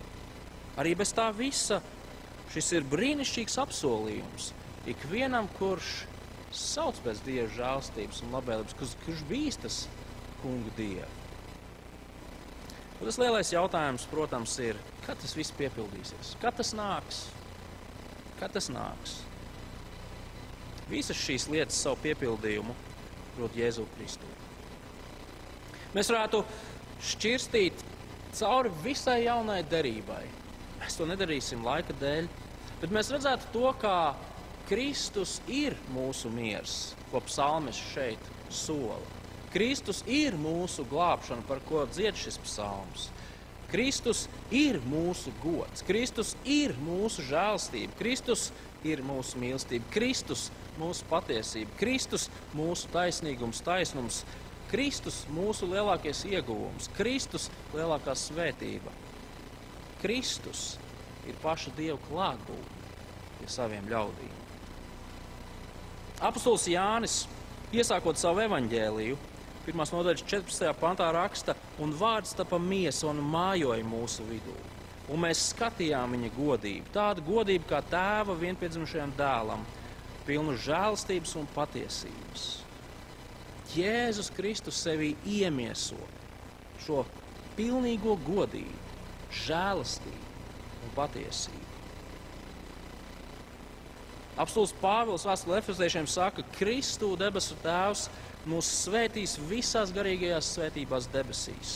Arī 0.77 0.95
bez 0.99 1.13
tā 1.15 1.29
visa 1.35 1.79
Šis 2.53 2.67
ir 2.77 2.83
brīnišķīgs 2.85 3.55
apsolījums 3.63 4.51
ikvienam, 4.91 5.47
kurš 5.57 6.03
sauc 6.53 6.99
pēc 7.01 7.23
dieva 7.25 7.47
žēlstības 7.55 8.19
un 8.21 8.35
labvēlības, 8.35 8.75
kurš, 8.77 8.91
kurš 9.07 9.23
bīstas 9.25 9.77
kungu 10.43 10.69
dievu. 10.77 11.22
Un 13.03 13.09
tas 13.09 13.19
lielais 13.19 13.49
jautājums, 13.51 14.05
protams, 14.07 14.55
ir, 14.63 14.79
kad 15.03 15.19
tas 15.19 15.35
viss 15.35 15.51
piepildīsies, 15.57 16.37
kad 16.39 16.55
tas 16.55 16.71
nāks? 16.77 17.25
Kad 18.39 18.55
tas 18.55 18.69
nāks? 18.71 19.17
Visas 20.87 21.19
šīs 21.19 21.49
lietas 21.51 21.81
savu 21.83 21.99
piepildījumu 22.05 22.75
prot 23.35 23.57
Jēzu 23.59 23.83
Kristu. 23.97 24.29
Mēs 25.91 26.07
varētu 26.13 26.45
šķirstīt 27.11 27.83
cauri 28.39 28.71
visai 28.85 29.25
jaunai 29.25 29.59
derībai. 29.67 30.23
Mēs 30.79 30.95
to 30.95 31.07
nedarīsim 31.07 31.63
laika 31.65 31.95
dēļ, 31.99 32.31
Bet 32.83 32.91
mēs 32.91 33.13
redzētu 33.13 33.47
to, 33.53 33.69
kā 33.79 34.11
Kristus 34.67 35.37
ir 35.47 35.77
mūsu 35.95 36.27
miers, 36.27 36.91
ko 37.13 37.21
psalmis 37.23 37.77
šeit 37.93 38.25
sola. 38.51 38.97
Kristus 39.53 40.01
ir 40.09 40.33
mūsu 40.39 40.85
glābšana, 40.89 41.45
par 41.45 41.61
ko 41.67 41.85
dzied 41.91 42.17
šis 42.17 42.39
psalms. 42.41 43.09
Kristus 43.73 44.27
ir 44.53 44.77
mūsu 44.85 45.31
gods, 45.41 45.81
Kristus 45.85 46.35
ir 46.45 46.75
mūsu 46.81 47.25
žēlstība, 47.25 47.95
Kristus 47.97 48.51
ir 48.85 49.01
mūsu 49.05 49.39
mīlestība, 49.41 49.87
Kristus 49.93 50.51
mūsu 50.77 51.07
patiesība, 51.09 51.73
Kristus 51.79 52.27
mūsu 52.53 52.89
taisnīgums, 52.93 53.63
taisnums, 53.65 54.21
Kristus 54.69 55.23
mūsu 55.33 55.69
lielākais 55.69 56.21
ieguvums, 56.29 56.89
Kristus 56.97 57.49
lielākā 57.73 58.13
svētība. 58.17 58.93
Kristus 60.03 60.75
ir 61.29 61.37
paša 61.41 61.73
Dieva 61.77 61.99
klātbūtne 62.09 62.81
pie 63.39 63.49
saviem 63.49 63.85
ļaudīm. 63.89 64.33
Apostols 66.23 66.65
Jānis, 66.69 67.23
iesākot 67.73 68.21
savu 68.21 68.43
evaņģēliju, 68.45 69.17
1. 69.63 69.79
nodaļas 69.95 70.25
14. 70.27 70.71
pantā 70.75 71.07
raksta, 71.15 71.55
un 71.79 71.93
vārds 71.95 72.35
tapa 72.35 72.59
miesa 72.59 73.07
un 73.07 73.21
mājoja 73.23 73.85
mūsu 73.87 74.25
vidū. 74.27 74.55
Un 75.11 75.21
mēs 75.23 75.49
skatījām 75.53 76.15
viņa 76.15 76.31
godību, 76.35 76.91
tādu 76.95 77.23
godību 77.27 77.69
kā 77.69 77.79
tēva 77.87 78.35
vienpiedzimušajam 78.39 79.13
dēlam, 79.19 79.63
pilnu 80.27 80.55
žēlstības 80.65 81.35
un 81.39 81.47
patiesības. 81.55 82.45
Jēzus 83.73 84.29
Kristus 84.35 84.79
sevī 84.83 85.13
iemieso 85.25 85.99
šo 86.83 87.03
pilnīgo 87.57 88.17
godību, 88.27 88.79
žēlastību 89.45 90.83
un 90.83 90.95
patiesību. 90.97 91.69
Apstults 94.43 94.73
Pāvils 94.81 95.23
vēstulē 95.27 95.59
Efeziešiem 95.61 96.07
saka, 96.09 96.41
ka 96.41 96.57
Kristu 96.57 97.11
debesu 97.19 97.55
Tēvs 97.63 98.07
mūs 98.49 98.69
svētīs 98.83 99.37
visās 99.49 99.93
garīgajās 99.95 100.51
svētībās 100.57 101.07
debesīs. 101.13 101.75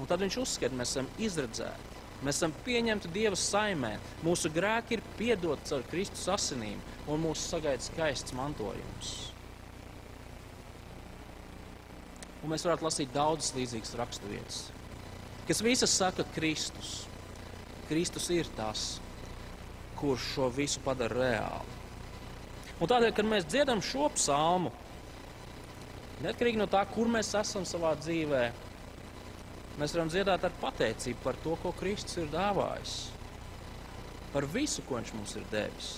Un 0.00 0.08
tad 0.08 0.22
viņš 0.24 0.40
uzskata, 0.40 0.72
ka 0.72 0.80
mēs 0.80 0.94
esam 0.94 1.10
izredzēti, 1.20 2.00
mēs 2.24 2.40
esam 2.40 2.56
pieņemti 2.64 3.12
Dieva 3.14 3.36
saimē, 3.36 3.92
mūsu 4.24 4.50
grēki 4.54 4.96
ir 4.96 5.04
piedoti 5.18 5.68
caur 5.70 5.84
Kristus 5.92 6.26
asinīm 6.32 6.80
un 7.06 7.22
mūsu 7.26 7.44
sagaida 7.52 7.84
skaists 7.84 8.34
mantojums. 8.36 9.14
Un 12.40 12.54
mēs 12.54 12.64
varētu 12.64 12.88
lasīt 12.88 13.12
daudzas 13.12 13.52
līdzīgas 13.58 13.98
raksturvietas 14.00 14.62
kas 15.50 15.62
visas 15.66 15.90
saka 15.90 16.22
Kristus. 16.34 17.06
Kristus 17.88 18.28
ir 18.30 18.46
tas, 18.54 19.00
kurš 19.98 20.28
šo 20.34 20.48
visu 20.54 20.78
padara 20.84 21.16
reāli. 21.16 21.79
Un 22.80 22.88
tādēļ, 22.88 23.12
kad 23.12 23.28
mēs 23.28 23.44
dziedam 23.44 23.82
šo 23.84 24.08
psalmu, 24.14 24.72
neatkarīgi 26.24 26.60
no 26.60 26.66
tā, 26.70 26.80
kur 26.88 27.10
mēs 27.12 27.34
esam 27.36 27.66
savā 27.68 27.92
dzīvē, 28.00 28.44
mēs 29.80 29.96
varam 29.96 30.12
dziedāt 30.12 30.46
ar 30.48 30.54
pateicību 30.62 31.20
par 31.24 31.36
to, 31.44 31.56
ko 31.60 31.74
Kristus 31.76 32.22
ir 32.22 32.30
dāvājis, 32.32 32.94
par 34.32 34.46
visu, 34.48 34.84
ko 34.88 34.96
Viņš 34.96 35.12
mums 35.16 35.36
ir 35.36 35.44
devis. 35.52 35.90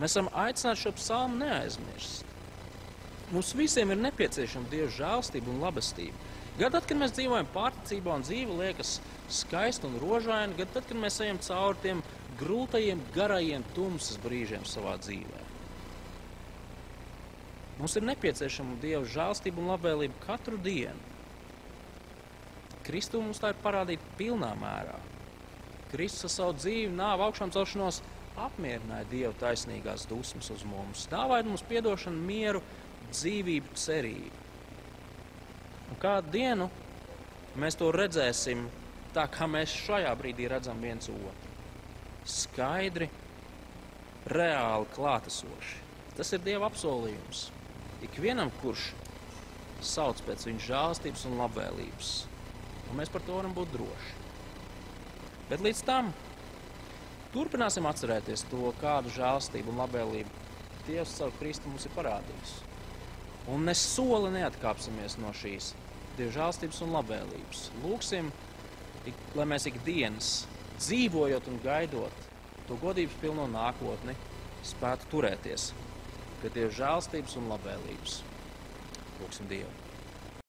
Mēs 0.00 0.12
esam 0.12 0.30
aicināti 0.34 0.82
šo 0.82 0.92
psalmu 0.98 1.38
neaizmirst. 1.40 2.26
Mums 3.30 3.54
visiem 3.58 3.90
ir 3.90 4.02
nepieciešama 4.02 4.70
Dieva 4.70 4.90
žēlstība 4.92 5.50
un 5.50 5.62
labestība. 5.62 6.26
Tad, 6.58 6.82
kad 6.88 6.98
mēs 6.98 7.14
dzīvojam 7.16 7.48
pārticībā 7.54 8.18
un 8.18 8.24
dzīve 8.24 8.58
liekas 8.60 8.96
skaista 9.32 9.88
un 9.88 9.98
rožaina, 10.02 10.54
gan 10.58 10.70
tad, 10.74 10.86
kad 10.88 10.98
mēs 11.00 11.18
ejam 11.24 11.40
cauri 11.42 11.82
tiem 11.82 12.04
grūtajiem, 12.40 13.02
garajiem, 13.14 13.64
tumsas 13.76 14.20
brīžiem 14.22 14.64
savā 14.68 14.96
dzīvē. 15.02 15.42
Mums 17.76 17.96
ir 17.98 18.06
nepieciešama 18.08 18.78
Dieva 18.80 19.04
žēlstība 19.04 19.60
un 19.60 19.68
labvēlība 19.74 20.22
katru 20.22 20.56
dienu. 20.56 21.14
Kristu 22.86 23.20
mums 23.20 23.40
tā 23.42 23.50
ir 23.52 23.58
parādīta 23.64 24.14
pilnā 24.16 24.52
mērā. 24.56 24.96
Kristus 25.90 26.24
ar 26.28 26.32
savu 26.32 26.54
dzīvi, 26.56 26.94
nāvu, 26.96 27.26
augšām 27.26 27.52
celšanos 27.54 28.00
apmierināja 28.46 29.08
Dieva 29.10 29.34
taisnīgās 29.40 30.06
dusmas 30.10 30.48
uz 30.54 30.64
mums, 30.68 31.06
dāvāja 31.12 31.46
mums 31.46 31.64
atdošanu, 31.66 32.22
mieru, 32.26 32.62
dzīvību, 33.10 33.76
cerību. 33.80 34.42
Un 35.90 36.00
kādu 36.02 36.32
dienu 36.34 36.70
mēs 37.56 37.78
to 37.78 37.92
redzēsim 37.94 38.66
tā, 39.16 39.24
kā 39.32 39.48
mēs 39.48 39.72
šajā 39.86 40.12
brīdī 40.20 40.48
redzam 40.52 40.82
viens 40.84 41.08
otru. 41.12 41.54
Skaidri, 42.26 43.08
reāli 44.26 44.88
klātesoši. 44.96 45.82
Tas 46.16 46.32
ir 46.34 46.42
Dieva 46.44 46.68
apsolījums. 46.70 47.46
Ikvienam, 48.04 48.50
kurš 48.60 48.90
sauc 49.84 50.20
pēc 50.26 50.46
viņa 50.48 50.64
žēlstības 50.66 51.24
un 51.28 51.36
labvēlības, 51.40 52.12
un 52.90 52.98
mēs 53.00 53.12
par 53.12 53.24
to 53.26 53.36
varam 53.38 53.54
būt 53.56 53.72
droši. 53.74 54.14
Bet 55.50 55.62
līdz 55.64 55.82
tam 55.86 56.10
turpināsim 57.34 57.86
atcerēties 57.88 58.46
to, 58.50 58.72
kādu 58.80 59.12
žēlstību 59.14 59.72
un 59.72 59.82
labvēlību 59.84 60.44
Dievs 60.86 61.16
caur 61.18 61.32
Kristu 61.40 61.70
mums 61.70 61.86
ir 61.88 61.94
parādījis. 61.96 62.52
Un 63.50 63.64
mēs 63.66 63.82
soli 63.94 64.32
neatkāpsimies 64.36 65.18
no 65.22 65.32
šīs 65.34 65.72
Dieva 66.16 66.32
žēlstības 66.34 66.82
un 66.86 66.94
labvēlības. 66.96 67.64
Lūksim, 67.84 68.30
ik, 69.10 69.24
lai 69.38 69.46
mēs 69.48 69.68
ikdienas 69.70 70.30
dzīvojot 70.78 71.50
un 71.52 71.60
gaidot 71.64 72.26
to 72.66 72.78
godības 72.82 73.18
pilno 73.22 73.46
nākotni, 73.50 74.16
spētu 74.66 75.10
turēties 75.14 75.70
pie 76.42 76.52
Dieva 76.52 76.74
žēlstības 76.82 77.38
un 77.40 77.50
labvēlības. 77.54 78.20
Lūksim 79.22 79.50
Dievu! 79.50 79.85